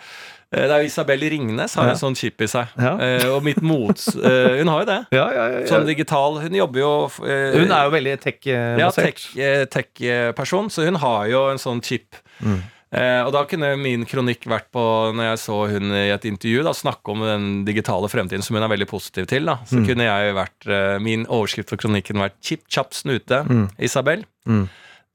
[0.51, 1.91] det er jo Isabel Ringnes har Ja.
[1.91, 2.67] en sånn chip i seg.
[2.77, 2.93] Ja.
[2.95, 4.99] Uh, og mitt mots Uh, Hun har jo det.
[5.11, 5.65] Ja, ja, ja, ja.
[5.67, 9.25] Sånn digital Hun jobber jo uh, Hun er jo veldig tech-basert.
[9.69, 12.15] tech-person, så hun har jo en sånn chip.
[12.43, 12.61] Mm.
[12.95, 14.81] Eh, og da kunne min kronikk vært på
[15.17, 18.63] når jeg så hun i et intervju da, snakke om den digitale fremtiden som hun
[18.63, 19.43] er veldig positiv til.
[19.49, 19.85] da Så Mm.
[19.89, 23.69] kunne jeg vært eh, min overskrift for kronikken vært 'Chip Chapp Snute', Mm.
[23.79, 24.23] Isabel.
[24.47, 24.69] Mm.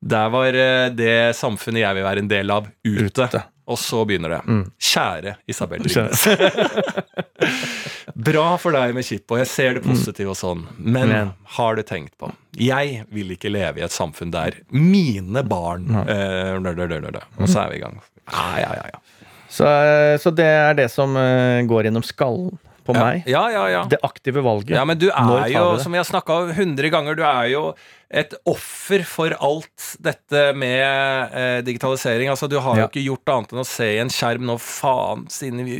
[0.06, 3.24] Der var eh, det samfunnet jeg vil være en del av, ute.
[3.28, 3.44] Ute.
[3.70, 4.40] Og så begynner det.
[4.50, 4.62] Mm.
[4.90, 7.04] Kjære Isabel Skjønner.
[8.30, 11.30] Bra for deg med chip, og jeg ser det positive og sånn, men, Men.
[11.56, 16.56] har du tenkt på Jeg vil ikke leve i et samfunn der mine barn eh,
[16.60, 17.22] dø, dø, dø, dø, dø.
[17.38, 18.00] Og så er vi i gang.
[18.26, 19.28] Ja, ja, ja, ja.
[19.50, 22.58] Så, eh, så det er det som eh, går gjennom skallen
[22.92, 23.22] på Ja, meg.
[23.26, 23.84] ja, ja, ja.
[23.90, 24.70] Det aktive valget.
[24.76, 27.74] Ja, men du er jo, som vi har snakka om hundre ganger, du er jo
[28.10, 32.26] et offer for alt dette med eh, digitalisering.
[32.32, 35.28] Altså, Du har jo ikke gjort annet enn å se i en skjerm nå, faen,
[35.30, 35.76] siden vi,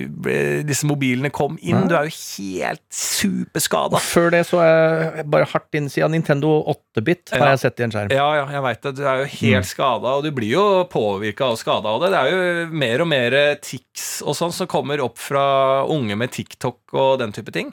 [0.62, 1.88] disse mobilene kom inn.
[1.90, 3.98] Du er jo helt superskada.
[3.98, 6.06] Før det så er jeg bare hardt innsida.
[6.12, 7.50] Nintendo 8-bit har Ja.
[7.56, 8.12] jeg sett i en skjerm.
[8.14, 8.94] Ja, ja, jeg veit det.
[8.96, 9.70] Du er jo helt Mm.
[9.70, 12.10] skada, og du blir jo påvirka og skada av det.
[12.14, 13.30] Det er jo mer og mer
[13.60, 17.72] tics og sånn som kommer opp fra unge med TikTok og den type ting.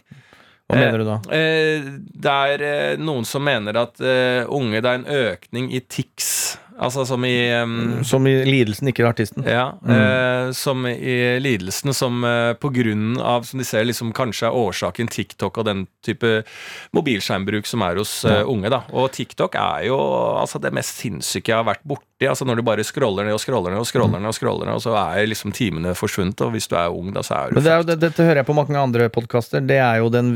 [0.67, 1.17] Hva mener du da?
[1.31, 5.79] Eh, det er eh, noen som mener at eh, unge Det er en økning i
[5.87, 6.57] tics.
[6.77, 9.45] Altså som i um, Som i lidelsen, ikke artisten.
[9.47, 14.47] ja, eh, som i lidelsen som eh, på grunn av, som de ser liksom kanskje
[14.49, 16.43] er årsaken TikTok og den type
[16.95, 18.69] mobilskjermbruk som er hos eh, unge.
[18.73, 18.83] da.
[18.93, 19.97] Og TikTok er jo
[20.37, 22.29] altså det mest sinnssyke jeg har vært borti.
[22.29, 24.77] altså Når du bare scroller ned og scroller ned og scroller ned, og scroller ned,
[24.77, 26.45] og så er liksom timene forsvunnet.
[26.45, 28.29] Og hvis du er ung, da, så er du Men det er jo, det, dette
[28.29, 29.65] hører jeg på mange andre podkaster.
[29.65, 30.33] Det er jo den,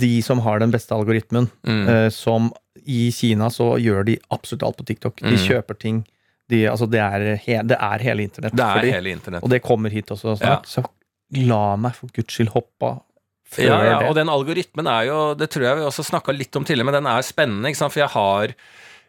[0.00, 1.50] de som har den beste algoritmen.
[1.68, 1.88] Mm.
[1.88, 2.52] eh, som
[2.86, 5.20] i Kina så gjør de absolutt alt på TikTok.
[5.22, 5.42] De Mm.
[5.46, 6.02] kjøper ting.
[6.50, 8.52] De, altså det, er he, det er hele internett.
[8.56, 9.42] Det er hele internett.
[9.42, 10.66] Og det kommer hit også snart.
[10.68, 10.84] Så
[11.40, 13.02] la meg for guds skyld hoppe av
[13.58, 16.64] Ja, ja, og den algoritmen er jo Det tror jeg vi også snakka litt om
[16.64, 17.70] tidligere, men den er spennende.
[17.78, 18.54] For jeg har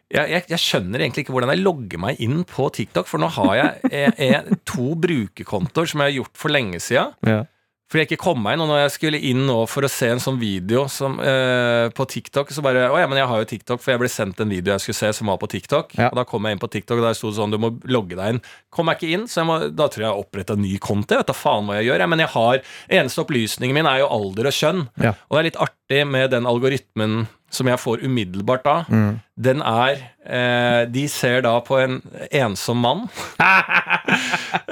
[0.06, 3.26] jeg, jeg, jeg skjønner egentlig ikke hvordan jeg logger meg inn på TikTok, for nå
[3.34, 7.08] har jeg jeg to brukerkontoer som jeg har gjort for lenge sida.
[7.26, 7.40] Ja.
[7.86, 10.08] Fordi jeg ikke kom meg inn, og når jeg skulle inn nå for å se
[10.10, 13.48] en sånn video som, eh, på TikTok, så bare Å ja, men jeg har jo
[13.52, 15.94] TikTok, for jeg ble sendt en video jeg skulle se som var på TikTok.
[15.94, 16.10] Ja.
[16.10, 18.18] Og da kom jeg inn på TikTok, og der sto det sånn du må logge
[18.18, 18.42] deg inn.
[18.74, 21.14] Kom jeg ikke inn, så må, da tror jeg jeg oppretta ny konto.
[21.14, 22.02] Jeg vet da faen hva jeg gjør.
[22.02, 22.62] Jeg, men jeg har
[22.96, 24.86] Eneste opplysningen min er jo alder og kjønn.
[25.02, 25.14] Ja.
[25.28, 27.26] Og det er litt artig med den algoritmen
[27.56, 28.76] som jeg får umiddelbart da.
[28.92, 29.12] Mm.
[29.46, 31.98] Den er eh, De ser da på en
[32.30, 33.04] ensom mann.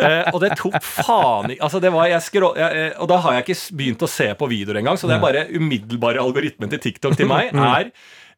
[0.00, 3.20] eh, og det tok faen i Altså det var, jeg skrå, jeg, eh, Og da
[3.24, 6.72] har jeg ikke begynt å se på videoer engang, så det er bare umiddelbare algoritmen
[6.72, 7.90] til TikTok til meg er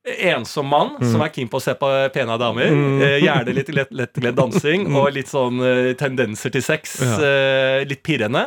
[0.06, 2.68] ensom mann som er keen på å se på pene damer.
[3.02, 6.94] Eh, gjerne litt lett- lettkledd dansing og litt sånn eh, tendenser til sex.
[7.02, 8.44] Eh, litt pirrende.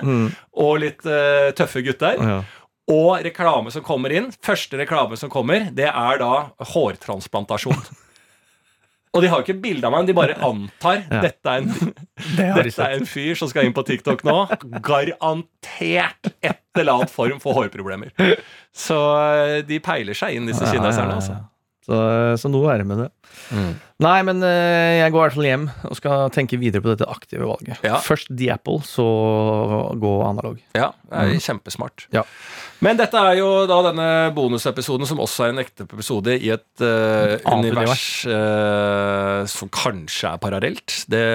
[0.59, 2.15] Og litt eh, tøffe gutter.
[2.15, 2.39] Ja.
[2.89, 4.31] Og reklame som kommer inn.
[4.45, 6.31] Første reklame som kommer, det er da
[6.73, 7.81] hårtransplantasjon.
[9.17, 11.21] Og de har jo ikke bilde av meg, men de bare antar Ja.
[11.23, 11.69] dette er en
[12.37, 14.35] Det dette er en fyr som skal inn på TikTok nå.
[14.85, 18.11] Garantert et eller annet form for hårproblemer.
[18.75, 21.17] Så eh, de peiler seg inn, disse kineserne.
[21.17, 21.39] Altså.
[21.89, 21.97] Så,
[22.43, 23.09] så noe er det med det.
[23.99, 27.07] Nei, men eh, jeg går i hvert fall hjem og skal tenke videre på dette
[27.11, 27.81] aktive valget.
[27.83, 27.97] Ja.
[27.99, 29.03] Først The Apple, så
[29.99, 30.61] gå analog.
[30.71, 32.07] Ja, det er kjempesmart.
[32.15, 32.23] Ja.
[32.79, 36.83] Men dette er jo da denne bonusepisoden som også er en ekte episode i et
[36.83, 40.95] uh, univers uh, som kanskje er parallelt.
[41.11, 41.25] Det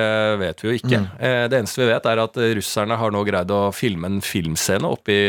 [0.41, 1.03] vet vi jo ikke.
[1.21, 4.89] Eh, det eneste vi vet, er at russerne har nå greid å filme en filmscene
[4.89, 5.29] oppe i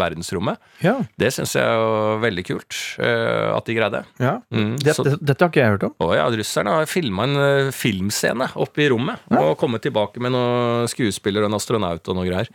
[0.00, 0.56] verdensrommet.
[0.80, 0.96] Ja.
[1.20, 4.04] Det syns jeg er veldig kult at de greide.
[4.22, 4.38] ja.
[4.48, 5.94] Mm, dette, dette har ikke jeg hørt om.
[6.00, 9.20] Å ja, russerne har filma en eh, filmscene oppe i rommet.
[9.36, 12.48] Og kommet tilbake med noen skuespiller og en astronaut og noe greier.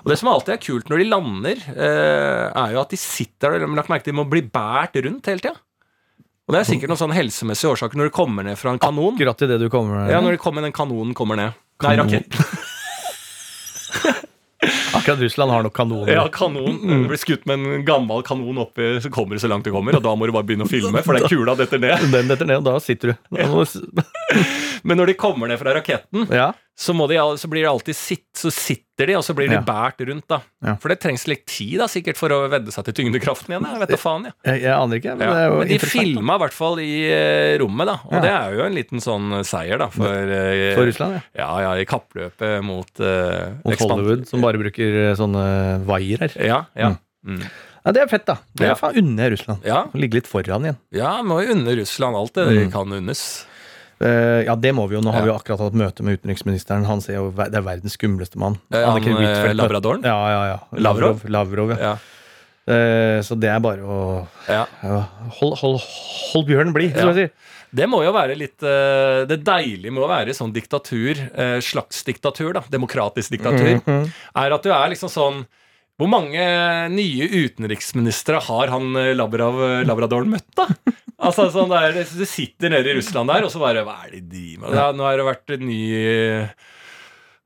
[0.00, 3.58] Og det som alltid er kult når de lander, eh, er jo at de sitter
[3.58, 5.58] der, lagt merke til de må bli båret rundt hele tida.
[6.46, 9.16] Og det er sikkert noen sånne helsemessige årsaker når de kommer ned fra en kanon.
[9.18, 10.14] Akkurat i det du kommer ned.
[10.14, 11.58] Ja, når de kommer, den kanonen kommer ned.
[11.82, 12.06] Nei, Kanon.
[12.06, 12.40] raketten.
[14.96, 16.12] Akkurat Russland har nok kanoner.
[16.16, 16.78] Ja, kanon.
[16.80, 19.98] Du blir skutt med en gammel kanon oppi, så kommer du så langt du kommer,
[19.98, 22.06] og da må du bare begynne å filme, for den kula detter ned.
[22.14, 23.14] Den detter ned, og da sitter du.
[23.36, 24.02] Da du
[24.86, 26.52] Men når de kommer ned fra raketten, ja.
[26.78, 29.62] Så, de, så blir de alltid sitt, så sitter de, og så blir de Ja.
[29.64, 30.42] båret rundt, da.
[30.64, 30.74] Ja.
[30.76, 33.64] For det trengs litt tid, da, sikkert, for å vedde seg til tyngdekraften igjen.
[33.72, 34.32] Jeg vet da faen, ja.
[34.44, 35.46] Jeg, jeg aner ikke, men Ja.
[35.56, 37.96] Men de filma i hvert fall i eh, rommet, da.
[38.10, 41.22] Og det er jo en liten sånn seier, da, for, eh, For Russland, ja.
[41.40, 45.46] Ja, ja, i kappløpet mot, uh, Mot Hollywood, som bare bruker eh, sånne
[45.88, 46.36] vaier her.
[46.44, 46.92] Ja, ja.
[47.26, 47.40] Mm.
[47.86, 48.34] Ja, det er fett, da.
[48.58, 49.64] Det er faen unne Russland.
[49.64, 50.76] Ja, Ligge litt foran igjen.
[50.92, 52.72] ja må jo unne Russland alt det de Mm.
[52.72, 53.46] kan unnes.
[54.00, 55.00] Eh, ja, det må vi jo.
[55.04, 56.84] Nå har vi jo akkurat hatt møte med utenriksministeren.
[56.88, 58.58] Han ser jo Det er verdens skumleste mann.
[58.74, 60.04] Han, eh, labradoren?
[60.04, 60.58] Ja, ja, ja.
[60.84, 61.24] Lavrov?
[61.32, 61.96] Lavrov, ja.
[62.66, 63.98] Eh, så det er bare å
[64.50, 64.64] ja.
[64.82, 65.02] ja,
[65.38, 65.76] hold, hold,
[66.32, 67.04] hold bjørnen blid, Ja.
[67.04, 67.32] skal vi si.
[67.76, 71.18] Det må jo være litt uh, Det deilige med å være sånn diktatur,
[71.60, 74.10] slags diktatur, da, demokratisk diktatur, Mhm.
[74.34, 75.46] er at du er liksom sånn
[75.96, 76.42] Hvor mange
[76.92, 80.68] nye utenriksministre har han eh, Labrav, Labradoren møtt, da?
[81.16, 84.26] Altså sånn der, Du sitter nede i Russland der, og så bare Hva er det
[84.28, 84.76] de driver med?
[84.76, 85.78] Ja, nå har det vært en ny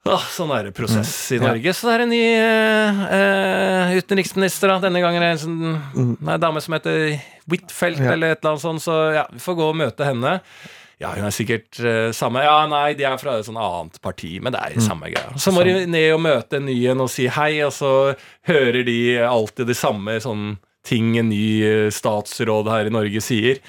[0.09, 1.75] Åh, sånn er det prosess i Norge.
[1.77, 4.73] Så det er en ny eh, eh, utenriksminister.
[4.73, 7.19] da Denne gangen er det en sånn, nei, dame som heter
[7.51, 8.81] Huitfeldt eller et eller annet sånt.
[8.87, 10.39] Så ja, vi får gå og møte henne.
[11.01, 14.35] Ja, hun er sikkert uh, samme Ja, nei, de er fra et sånn annet parti,
[14.43, 15.33] men det er jo samme greia.
[15.41, 17.93] Så må de ned og møte en ny en og si hei, og så
[18.49, 23.61] hører de alltid de samme sånn ting en ny eh, statsråd her i Norge sier.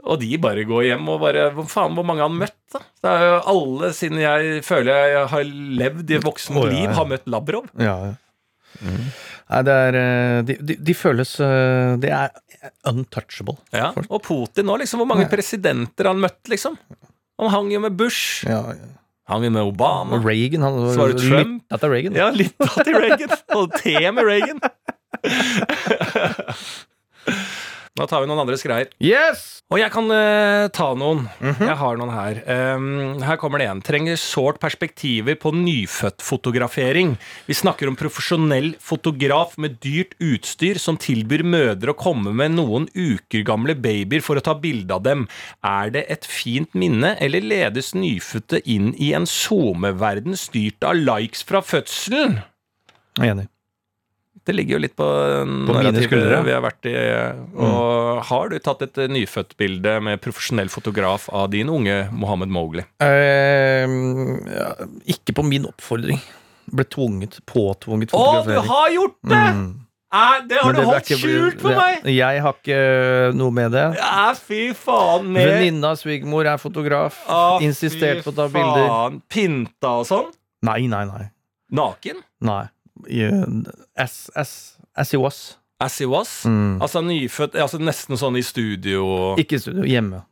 [0.00, 2.80] Og de bare går hjem og bare Hvor faen, hvor mange har han møtt, da?
[3.04, 5.50] Det er jo alle siden jeg føler jeg har
[5.82, 7.68] levd i voksent oh, ja, liv, har møtt Lavrov.
[7.78, 8.94] Ja, ja.
[9.50, 12.30] Nei, det er eh, de, de, de føles eh, Det er
[12.86, 13.56] untouchable.
[13.74, 13.88] Ja.
[14.06, 15.00] Og Putin nå, liksom.
[15.02, 15.32] Hvor mange Nei.
[15.32, 16.76] presidenter han møtt, liksom?
[17.40, 18.44] Han hang jo med Bush.
[18.46, 18.60] Ja,
[19.30, 20.18] Hang jo med Obama.
[20.18, 21.62] Og Reagan, han Så var det Trump.
[21.62, 22.16] Litt etter Reagan.
[22.18, 23.30] Ja, litt av til Reagan.
[23.54, 24.58] Holdt te med Reagan.
[27.98, 28.90] Nå tar vi noen andres greier.
[29.02, 29.60] Yes!
[29.70, 31.24] Og jeg kan uh, ta noen.
[31.42, 31.66] Mhm.
[31.66, 32.40] Jeg har noen her.
[32.76, 33.82] Um, her kommer det en.
[33.86, 37.16] Trenger sårt perspektiver på nyfødtfotografering.
[37.46, 42.88] Vi snakker om profesjonell fotograf med dyrt utstyr som tilbyr mødre å komme med noen
[42.94, 45.26] uker gamle babyer for å ta bilde av dem.
[45.66, 51.42] Er det et fint minne, eller ledes nyfødte inn i en SoMe-verden styrt av likes
[51.46, 52.40] fra fødselen?
[53.18, 53.50] Jeg er enig.
[54.50, 56.94] Det ligger jo litt på, På mine narrativet vi har vært i.
[57.62, 62.82] Og har du tatt et nyfødtbilde med profesjonell fotograf av din unge Mohammed Mowgli?
[63.06, 63.86] Eh,
[64.56, 64.72] ja,
[65.14, 66.18] ikke på min oppfordring.
[66.70, 69.44] Ble tvunget, påtvunget Å, du har gjort det!
[69.54, 69.70] Mm.
[70.10, 72.08] Nei, det har det, du holdt skjult for det- meg!
[72.10, 73.84] Jeg har ikke eh, noe med det.
[74.00, 75.30] Ja, fy faen.
[75.36, 77.20] Med Venninna av svigermor er fotograf.
[77.30, 79.20] Å, Insistert på å ta bilder.
[79.30, 80.32] Pynta og sånn?
[80.66, 81.28] Nei, nei, nei.
[81.70, 82.18] Naken?
[82.42, 82.64] nei.
[83.96, 85.56] As, as, as he was.
[85.80, 86.42] As he was.
[86.46, 90.24] Altså nyfødt, altså nesten sånn i studio, Ikke i studio, hjemme.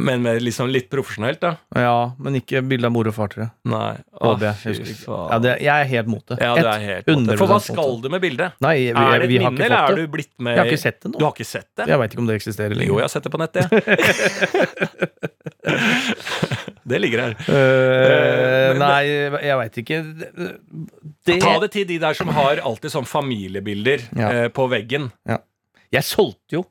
[0.00, 1.50] men med liksom litt profesjonelt, da.
[1.76, 3.50] Ja, men ikke bilde av mor og far, tror jeg.
[3.68, 3.96] Nei.
[4.22, 4.94] Åh, fy jeg.
[5.04, 6.38] Ja, det, jeg er helt mot det.
[6.40, 8.54] Ja, det er helt 100% For hva skal du med bildet?
[8.64, 11.02] Nei, vi, Er det et minne, eller er du blitt med Jeg har ikke sett
[11.04, 11.88] det Du har ikke sett det?
[11.90, 13.66] Jeg veit ikke om det eksisterer Jo, jeg har sett det på nettet.
[13.68, 13.74] jeg.
[16.88, 17.34] det ligger her.
[17.48, 19.00] Uh, nei,
[19.44, 19.98] jeg veit ikke.
[21.26, 24.30] Det, Ta det til de der som har alltid sånn familiebilder Ja.
[24.32, 25.10] uh, på veggen.
[25.90, 26.64] Jeg solgte jo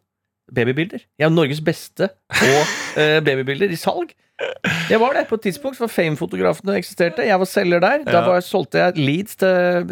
[0.53, 1.03] babybilder.
[1.20, 2.49] Jeg er Norges beste på
[2.97, 4.16] uh, babybilder i salg.
[4.89, 7.26] Jeg var det på et tidspunkt, for Fame-fotografene eksisterte.
[7.28, 8.05] Jeg var selger der.
[8.07, 8.26] Da Ja.
[8.26, 9.91] var, solgte jeg leads til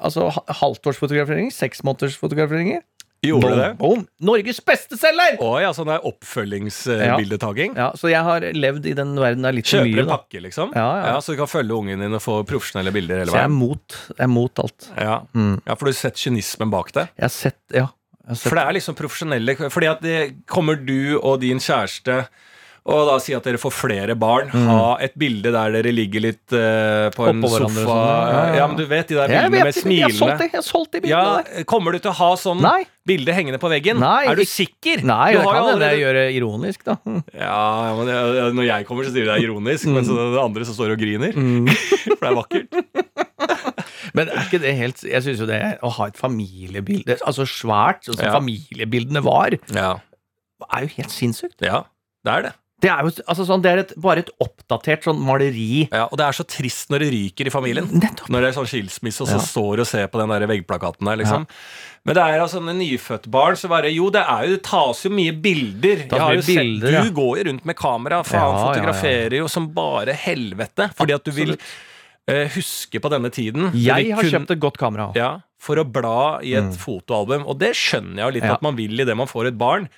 [0.00, 0.30] altså,
[0.62, 1.52] halvtårsfotograferinger.
[1.52, 2.80] Seksmånedersfotograferinger.
[3.26, 3.68] Gjorde du det?
[3.80, 4.04] Boom.
[4.22, 5.40] Norges beste selger!
[5.42, 7.74] Å ja, sånn der oppfølgingsbildetaking.
[7.78, 10.00] Ja, så jeg har levd i den verden der litt for Kjøper mye.
[10.04, 10.16] en Da.
[10.18, 10.72] pakke, liksom?
[10.76, 11.16] Ja, ja.
[11.24, 13.58] Så du kan følge ungen din og få profesjonelle bilder hele Så jeg er veien?
[13.58, 14.90] mot, jeg er mot alt.
[14.96, 15.16] Ja.
[15.34, 15.56] Mm.
[15.66, 17.08] ja, for du har sett kynismen bak det?
[17.18, 17.86] Jeg har sett Ja.
[18.28, 21.58] Jeg har sett, For det er liksom profesjonelle Fordi at det kommer du og din
[21.58, 22.26] kjæreste
[22.88, 24.48] og da si at dere får flere barn.
[24.48, 27.42] Ha et bilde der dere ligger litt uh, på en Mm.
[27.44, 27.96] Oppå hverandre sofa.
[27.98, 30.38] sånn, ja, ja, men du vet de der bildene med smilene.
[30.40, 31.64] Jeg har solgt de Ja, bildene der.
[31.68, 32.86] kommer du til å ha sånn Nei.
[33.06, 34.00] bilde hengende på veggen?
[34.00, 35.04] Nei, er du sikker?
[35.04, 36.96] Nei, du det kan hende jeg gjør det ironisk, da.
[37.36, 40.32] Ja, men jeg, Når jeg kommer, så sier du det er ironisk, men mens Mm.
[40.34, 41.32] det andre som står og griner.
[42.18, 42.68] For det er vakkert.
[44.16, 48.02] Men er ikke det helt Jeg syns jo det å ha et familiebilde, altså svært,
[48.08, 48.32] sånn som Ja.
[48.38, 50.00] familiebildene var, Ja.
[50.72, 51.60] er jo helt sinnssykt.
[51.62, 51.84] ja,
[52.24, 52.52] det er det.
[52.80, 55.88] Det er jo altså sånn, det er et, bare et oppdatert sånn maleri.
[55.90, 57.88] Ja, og det er så trist når det ryker i familien.
[57.90, 58.28] Nettopp.
[58.30, 59.46] Når det er sånn skilsmisse, og så Ja.
[59.48, 61.46] står og ser på den der veggplakaten der, liksom.
[62.06, 65.02] Men det er altså en nyfødt barn, så bare Jo, det er jo Det tas
[65.04, 66.06] jo mye bilder.
[66.08, 67.02] Jeg har jo jo sett, Du ja.
[67.10, 68.72] Går jo rundt med kamera, faen, Ja, ja, ja.
[68.72, 70.90] fotograferer jo som bare helvete.
[70.94, 71.56] Fordi at du vil
[72.28, 73.72] eh, huske på denne tiden.
[73.74, 75.12] Jeg har kun- kjøpt et godt kamera.
[75.16, 77.44] Ja, for å bla i et fotoalbum.
[77.48, 78.48] Og det skjønner jeg jo litt Mm.
[78.48, 78.54] Ja.
[78.54, 79.88] at man vil idet man får et barn.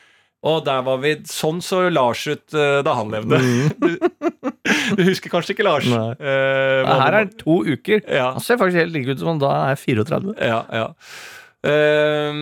[0.47, 3.41] Og der var vi Sånn så Lars ut uh, da han levde.
[3.77, 3.91] Du,
[4.97, 5.89] du husker kanskje ikke Lars?
[5.89, 5.99] Mm.
[5.99, 6.15] Nei.
[6.17, 8.01] Uh, hva Her er to uker.
[8.07, 8.31] Ja.
[8.39, 10.39] Han ser faktisk helt like ut som da er jeg 34.
[10.41, 10.89] Ja, ja.
[11.61, 12.33] Uh,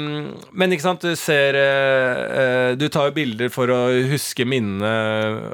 [0.55, 3.79] men ikke sant, du ser eh, eh, Du tar jo bilder for å
[4.13, 4.93] huske minnene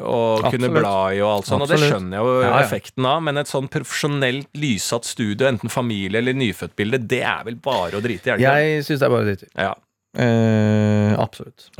[0.04, 0.76] og kunne Absolutt.
[0.76, 2.58] bla i og alt sånt, og det skjønner jeg jo Ja, ja.
[2.60, 7.56] effekten av, men et sånn profesjonelt lyssatt studio, enten familie eller nyfødtbilde, det er vel
[7.64, 8.44] bare å drite i?
[8.44, 9.48] Jeg syns det er bare dritt.
[9.56, 9.72] Ja.
[10.12, 11.70] Uh, absolutt.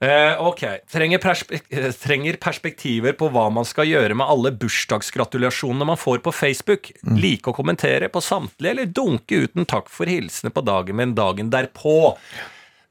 [0.00, 0.60] Eh, ok.
[0.90, 6.22] Trenger, perspek eh, trenger perspektiver på hva man skal gjøre med alle bursdagsgratulasjonene man får
[6.22, 6.92] på Facebook.
[7.02, 7.16] Mm.
[7.18, 11.50] Like å kommentere på samtlige, eller dunke uten takk for hilsener på dagen, men dagen
[11.50, 12.14] derpå.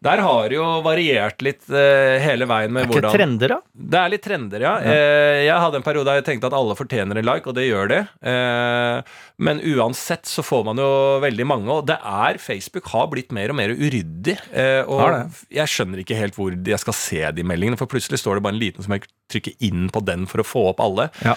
[0.06, 3.08] Der har det jo variert litt uh, hele veien med hvordan...
[3.08, 3.58] Er ikke trender, da?
[3.93, 4.74] det er litt trender, ja.
[4.86, 7.66] Eh, jeg hadde en periode der jeg tenkte at alle fortjener en like, og det
[7.66, 8.00] gjør de.
[8.22, 10.89] Uh, men uansett så får man jo
[11.24, 14.38] veldig mange, og det er Facebook har blitt mer og mer uryddig.
[14.54, 15.43] Eh, og det.
[15.58, 18.58] jeg skjønner ikke helt hvor jeg skal se de meldingene, for plutselig står det bare
[18.58, 21.10] en liten som jeg trykker inn på den for å få opp alle.
[21.26, 21.34] Ja.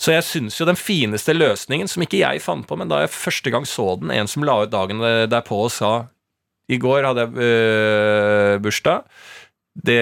[0.00, 3.14] Så jeg syns jo den fineste løsningen, som ikke jeg fant på, men da jeg
[3.14, 5.92] første gang så den, en som la ut dagen derpå og sa
[6.70, 9.02] i går hadde jeg øh, bursdag.
[9.80, 10.00] Det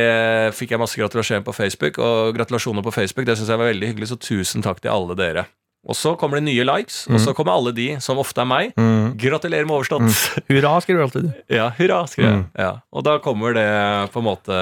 [0.57, 3.91] fikk jeg masse gratulasjoner på Facebook, og gratulasjoner på Facebook, det syns jeg var veldig
[3.93, 5.45] hyggelig, så tusen takk til alle dere.
[5.89, 8.73] Og så kommer det nye likes, og så kommer alle de, som ofte er meg.
[8.77, 9.12] Mm.
[9.21, 10.49] Gratulerer med overstått.
[10.51, 11.29] Hurra, skriver du alltid.
[11.61, 12.41] Ja, hurra, skriver jeg.
[12.41, 12.49] Mm.
[12.59, 12.73] Ja.
[12.93, 13.69] Og da kommer det
[14.12, 14.59] på en måte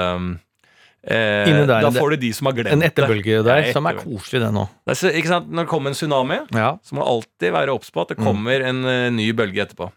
[1.07, 2.77] eh, der, Da får du de som har glemt det.
[2.77, 4.67] En etterbølge der, Ja, som er koselig, det nå.
[4.87, 4.97] det.
[5.09, 5.49] er Ikke sant?
[5.51, 6.69] Når det kommer en tsunami, Ja.
[6.85, 9.89] så må du alltid være obs på at det kommer en uh, ny bølge etterpå.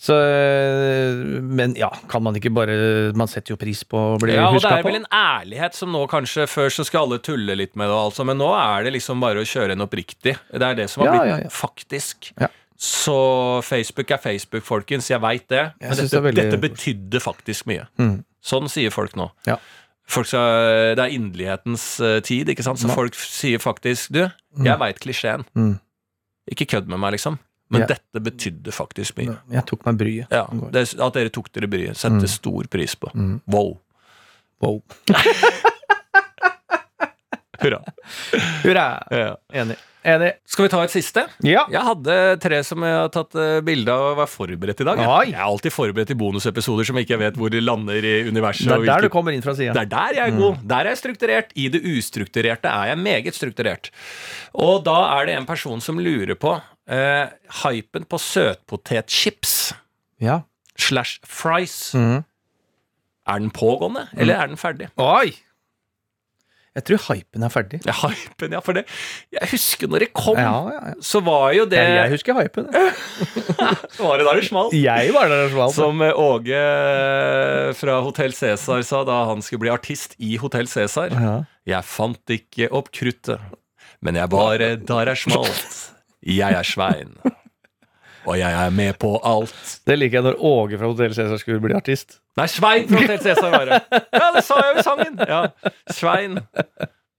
[0.00, 2.76] Så, øh, men ja, kan man ikke bare
[3.12, 5.92] Man setter jo pris på å bli Ja, og det er vel en ærlighet som
[5.92, 8.94] nå kanskje Før så skal alle tulle litt med det, altså, men nå er det
[8.96, 10.38] liksom bare å kjøre en oppriktig.
[10.48, 11.52] Det er det som har Ja, blitt ja, ja.
[11.52, 12.30] faktisk.
[12.40, 12.48] Ja.
[12.80, 13.16] Så
[13.68, 15.10] Facebook er Facebook, folkens.
[15.12, 15.66] Jeg veit det.
[15.82, 17.84] Jeg Men dette, det dette betydde faktisk mye.
[18.00, 18.22] Mm.
[18.40, 19.28] Sånn sier folk nå.
[19.44, 19.58] Ja.
[20.10, 22.80] Folk skal, det er inderlighetens eh, tid, ikke sant?
[22.80, 22.96] så Ja.
[22.96, 24.24] folk sier faktisk Du,
[24.64, 25.44] jeg veit klisjeen.
[25.54, 25.76] Mm.
[26.56, 27.36] Ikke kødd med meg, liksom.
[27.70, 27.86] Men Ja.
[27.86, 29.36] dette betydde faktisk mye.
[29.54, 30.26] Jeg tok meg bryet.
[30.34, 33.12] Ja, det, At dere tok dere bryet, setter stor pris på.
[33.14, 33.40] Mm.
[33.46, 33.76] Wow.
[34.60, 34.82] Wow.
[37.60, 37.82] Hurra.
[38.64, 38.84] Hurra!
[39.12, 39.36] Ja.
[39.52, 39.76] Enig.
[40.02, 40.30] Enig.
[40.48, 41.26] Skal vi ta et siste?
[41.44, 41.66] Ja.
[41.68, 45.02] Jeg hadde tre som jeg har tatt uh, bilde av og var forberedt i dag.
[45.04, 45.26] Oi.
[45.28, 48.64] Jeg er alltid forberedt i bonusepisoder som ikke jeg vet hvor de lander i universet.
[48.64, 49.74] Det er der hvilke- du kommer inn fra sida.
[49.76, 50.64] det er der jeg er god.
[50.72, 51.52] Der er jeg strukturert.
[51.54, 53.90] I det ustrukturerte er jeg meget strukturert.
[54.56, 56.56] Og da er det en person som lurer på
[56.90, 57.28] eh,
[57.62, 59.72] hypen på søtpotetchips
[60.20, 60.40] Ja.
[60.78, 61.92] slash fries.
[61.94, 62.24] Mhm.
[63.30, 64.88] Er den pågående, eller er den ferdig?
[64.98, 65.32] Oi!
[66.74, 67.80] Jeg tror hypen er ferdig.
[67.84, 68.84] Ja, hypen, ja, for det
[69.34, 70.94] Jeg husker når det kom, Ja, ja, ja.
[71.02, 72.68] så var jo det Jeg, husker hypen.
[73.90, 74.72] Så Var det der det smalt?
[74.78, 75.74] Jeg var der det smalt.
[75.74, 80.70] Som eh, Åge eh, fra Hotell Cæsar sa da han skulle bli artist i Hotell
[80.70, 81.10] Cæsar.
[81.10, 81.34] Ja.
[81.74, 83.42] Jeg fant ikke opp kruttet,
[84.00, 85.80] men jeg bare der er smalt.
[86.26, 87.14] Jeg er Svein.
[88.28, 89.54] Og jeg er med på alt.
[89.88, 92.18] Det liker jeg når Åge fra Hotell Cæsar skulle bli artist.
[92.36, 93.78] Nei, Svein fra Hotell Cæsar var det.
[94.12, 95.16] Ja, det sa jeg jo i sangen!
[95.24, 95.38] Ja,
[95.96, 96.36] Svein.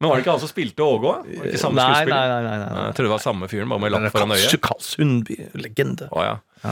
[0.01, 1.25] Men var det ikke han som spilte Åge òg?
[1.29, 2.85] Nei, nei, nei, nei, nei.
[2.87, 4.55] Jeg trodde det var samme fyren, bare med lapp foran øyet.
[4.65, 6.07] Karl Sundby, legende.
[6.13, 6.71] Å, ja.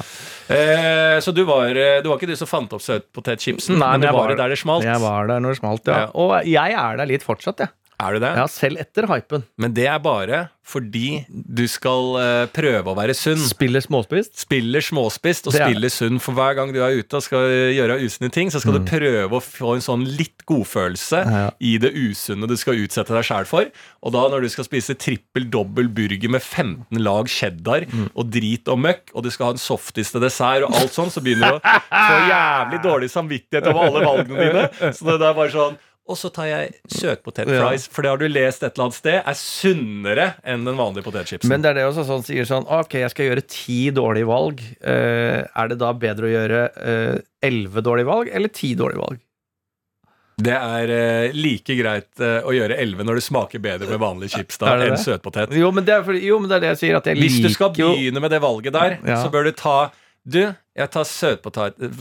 [0.53, 4.07] Eh, så du var, eh, du var ikke du som fant opp søtpotetchipsen, men du
[4.09, 4.86] var, var- der det smalt?
[4.86, 5.99] Jeg var der når det smalt, ja.
[6.05, 6.09] Ja.
[6.13, 7.73] Og jeg er der litt fortsatt, jeg.
[8.00, 8.30] Er du det?
[8.39, 9.43] Ja, selv etter hypen.
[9.60, 13.39] Men det er bare fordi du skal eh, prøve å være sunn.
[13.41, 14.36] Spiller småspist.
[14.43, 16.20] Spiller småspist og Det er spiller sunn.
[16.22, 19.34] For hver gang du er ute og skal gjøre usunne ting, så skal du prøve
[19.34, 21.34] å få en sånn litt godfølelse Mm.
[21.34, 21.50] Ja.
[21.60, 23.66] i det usunne du skal utsette deg sjæl for.
[24.06, 28.08] Og da når du skal spise trippel dobbel burger med 15 lag cheddar Mm.
[28.16, 31.10] og drit og møkk, og du skal ha en softis til dessert og alt sånn,
[31.12, 34.93] så begynner du å få jævlig dårlig samvittighet over alle valgene dine.
[34.93, 35.78] Så det er bare sånn
[36.10, 37.93] og så tar jeg søtpotet fries, ja.
[37.93, 41.51] for det har du lest et eller annet sted, er sunnere enn den vanlige potetchipsen.
[41.51, 44.62] Men det er det også sånn sier sånn Ok, jeg skal gjøre ti dårlige valg.
[44.82, 46.62] Uh, er det da bedre å gjøre
[47.45, 49.22] elleve uh, dårlige valg eller ti dårlige valg?
[50.39, 54.38] Det er uh, like greit uh, å gjøre 11 når det smaker bedre med vanlige
[54.38, 55.53] chips da, enn søtpotet.
[55.60, 56.99] Jo, men det fordi, jo, men det er det jeg sier.
[56.99, 59.20] At jeg Hvis du skal begynne med det valget der, Ja.
[59.24, 59.91] så bør du ta
[60.30, 60.41] Du,
[60.77, 61.03] jeg tar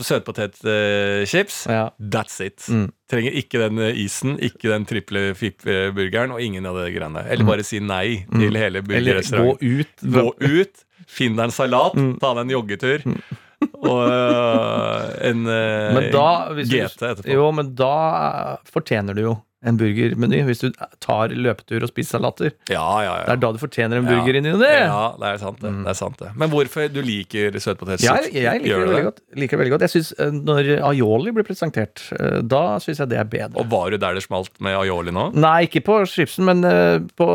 [0.05, 1.57] søtpotetchips.
[1.69, 1.89] ja.
[1.99, 2.65] That's it.
[2.69, 2.89] Mm.
[3.09, 7.23] Trenger ikke den eh, isen, ikke den triple fipp-burgeren og ingen av det greiene.
[7.29, 9.57] Eller bare si nei til hele burgerrestauranten.
[9.59, 9.95] Eller gå ut.
[10.13, 10.27] Gå
[10.61, 12.13] ut, finn deg en salat, Mm.
[12.21, 12.99] ta deg en joggetur.
[13.83, 17.27] Og øh, en Men da GT etterpå.
[17.33, 19.33] Jo, men da fortjener du jo
[19.65, 20.39] en burgermeny.
[20.47, 20.69] Hvis du
[21.03, 22.53] tar løpetur og spiser salater.
[22.71, 23.25] Ja, ja, ja.
[23.27, 24.15] Det er da du fortjener en Ja.
[24.15, 24.69] burger inni det.
[24.87, 25.71] Ja, det er sant det.
[25.83, 26.29] det, er sant det.
[26.39, 28.29] Men hvorfor du liker søtpotetchips?
[28.31, 29.19] Jeg, jeg liker det veldig godt.
[29.35, 29.81] Liker det veldig godt.
[29.81, 33.57] Jeg synes, eh, Når aioli blir presentert, eh, da syns jeg det er bedre.
[33.59, 35.33] Og var du der det smalt med aioli nå?
[35.35, 37.27] Nei, ikke på chipsen, men eh, på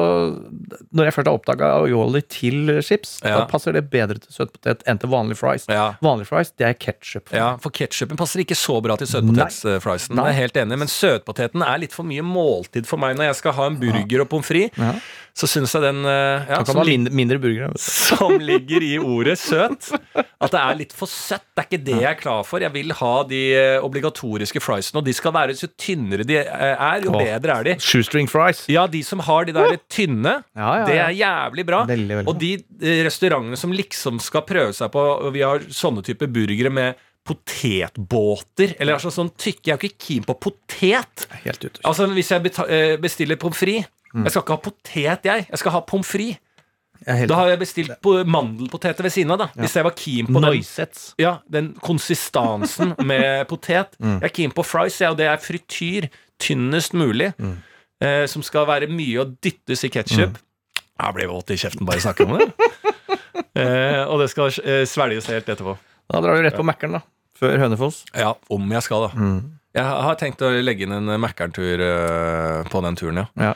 [0.94, 3.40] Når jeg først har oppdaga aioli til chips, Ja.
[3.40, 5.66] da passer det bedre til søtpotet enn til vanlig fries.
[5.68, 5.94] Ja.
[6.02, 7.30] Vanlig fries, det er ketsjup.
[7.32, 10.16] Ja, for ketsjupen passer ikke så bra til søtpotetfriesen.
[10.16, 13.40] Jeg er helt enig, Men søtpoteten er litt for mye måltid for meg når jeg
[13.42, 14.78] skal ha en burger og pommes frites.
[14.78, 14.94] Ja.
[15.34, 17.62] Så syns jeg den eh, ja, som, du.
[17.82, 21.42] som ligger i ordet søt, at det er litt for søtt.
[21.50, 22.62] Det er ikke det jeg er klar for.
[22.62, 26.76] Jeg vil ha de eh, obligatoriske friesene, og de skal være så tynnere de eh,
[26.76, 27.74] er, jo bedre er de.
[27.82, 28.62] Shoestring fries.
[28.70, 31.82] Ja, de som har de der tynne, Ja, ja, det er jævlig bra.
[31.90, 35.02] Veldig, veldig Og de restaurantene som liksom skal prøve seg på
[35.34, 38.74] Vi har sånne typer burgere med potetbåter.
[38.78, 41.26] Eller altså sånn tykke Jeg er jo ikke keen på potet.
[41.44, 41.80] Helt ute.
[41.84, 44.28] Altså Hvis jeg eh, bestiller pommes frites Mm.
[44.28, 45.46] Jeg skal ikke ha potet, jeg.
[45.50, 46.40] Jeg skal ha pommes frites.
[47.04, 49.38] Helt Da har jeg bestilt mandelpoteter ved siden av.
[49.38, 51.14] da Hvis jeg var keen på den, Noisets.
[51.18, 53.98] ja, den konsistansen med potet.
[53.98, 54.20] Mm.
[54.22, 56.08] Jeg er keen på fries, ja, og det er frityr.
[56.38, 57.32] Tynnest mulig.
[57.38, 57.56] Mm.
[58.00, 60.38] Eh, som skal være mye å dyttes i ketsjup.
[60.94, 62.70] Jeg blir våt i kjeften bare jeg snakker om det.
[63.60, 65.76] eh, og det skal eh, svelges helt etterpå.
[66.10, 67.04] Da drar du rett på Mækkern, da.
[67.38, 68.04] Før Hønefoss.
[68.14, 69.18] Ja, om jeg skal, da.
[69.18, 69.38] Mm.
[69.74, 73.30] Jeg har tenkt å legge inn en Mækkern-tur eh, på den turen, ja.
[73.50, 73.54] Ja.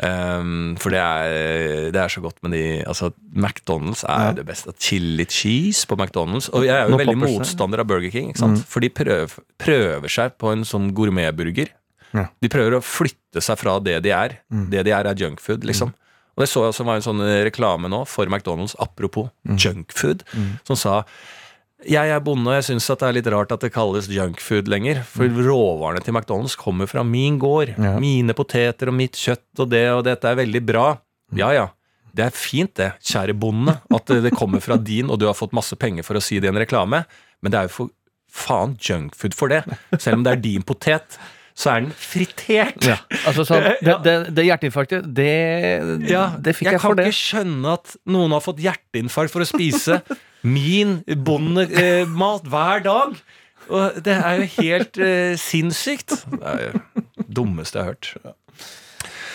[0.00, 4.32] Um, for det er, det er så godt med de Altså, McDonald's er Ja.
[4.32, 4.72] det beste.
[4.80, 6.48] Chili cheese på McDonald's.
[6.56, 8.64] Og jeg er jo Nå veldig motstander av Burger King, ikke sant?
[8.64, 9.28] for de prøver,
[9.60, 11.68] prøver seg på en sånn gourmetburger.
[12.16, 12.26] Ja.
[12.40, 14.38] De prøver å flytte seg fra det de er.
[14.72, 15.92] Det de er, er junkfood, liksom.
[16.34, 20.24] Og det så jeg også var en sånn reklame nå for McDonald's, apropos junkfood,
[20.64, 21.02] som sa
[21.88, 25.02] jeg er bonde, og jeg syns det er litt rart at det kalles junkfood lenger.
[25.08, 27.72] For råvarene til McDonald's kommer fra min gård.
[27.76, 27.94] Ja.
[28.02, 30.88] Mine poteter og mitt kjøtt og det og dette er veldig bra.
[31.38, 31.66] Ja ja,
[32.16, 35.36] det er fint det, kjære bonde, at det det kommer fra din, og du har
[35.38, 37.04] fått masse penger for å si det i en reklame,
[37.40, 37.92] men det er jo for
[38.30, 39.62] faen junkfood for det.
[39.98, 41.18] Selv om det er din potet,
[41.54, 42.84] så er den fritert.
[42.86, 42.96] Ja.
[43.26, 45.30] Altså, sånn, det, det, det hjerteinfarktet, det,
[46.10, 47.08] Ja, det fikk jeg, kan for det.
[47.10, 50.00] ikke skjønne at noen har fått hjerteinfarkt for å spise
[50.56, 53.20] min bondemat hver dag.
[53.70, 56.16] Og det er jo helt eh, sinnssykt.
[56.32, 56.80] Det er jo
[57.30, 58.36] dummeste jeg har hørt.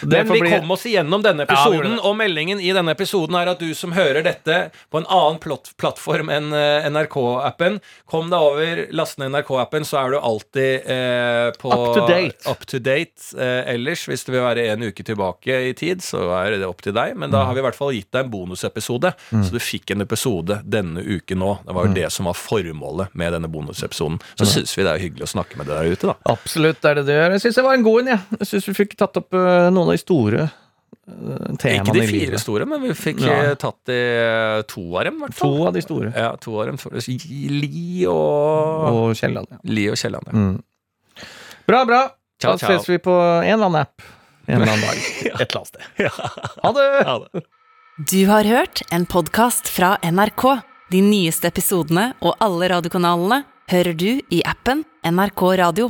[0.02, 2.91] Det Men vi bli- kom oss igjennom denne Ja, episoden, ja, og meldingen i denne
[2.96, 5.39] episoden er at du som hører dette på en annen
[5.78, 7.80] plattform enn eh, NRK-appen,
[8.10, 12.50] kom deg over, last ned NRK-appen, så er du alltid eh, på Up to date.
[12.50, 13.32] up to date.
[13.38, 16.82] Eh, ellers, hvis du vil være en uke tilbake i tid, så er det opp
[16.86, 17.16] til deg.
[17.18, 19.43] Men da har vi i hvert fall gitt deg en bonusepisode, Mm.
[19.43, 21.52] så du fikk en episode denne uken nå.
[21.66, 24.20] Det var jo det som var formålet med denne bonusepisoden.
[24.38, 24.52] Så Mm.
[24.54, 26.16] syns vi det er hyggelig å snakke med deg der ute, da.
[26.32, 27.16] Absolutt, det er det det.
[27.32, 28.20] Jeg syns det var en god en, jeg.
[28.39, 31.94] Jeg syns vi fikk tatt opp uh, noen noen av de store eh, temaene Ikke
[31.94, 32.42] de i fire livet.
[32.42, 33.36] store, men vi fikk Ja.
[33.52, 36.12] eh, tatt eh, to av dem, i hvert To av de store.
[36.16, 36.78] Ja, to av dem.
[37.62, 39.48] Li og Og Kielland.
[39.54, 39.58] Ja.
[39.70, 40.26] Li og Kielland.
[40.32, 40.34] Ja.
[40.34, 40.64] Mm.
[41.68, 42.02] Bra, bra.
[42.42, 42.76] Ciao, da ciao.
[42.78, 44.02] ses vi på en eller annen app
[44.48, 44.98] en eller annen dag.
[45.42, 45.82] Et eller annet sted.
[46.62, 47.06] Ha det!
[47.08, 47.44] Ha det.
[48.12, 50.44] Du har hørt en podkast fra NRK.
[50.92, 53.40] De nyeste episodene og alle radiokanalene
[53.72, 55.88] hører du i appen NRK Radio.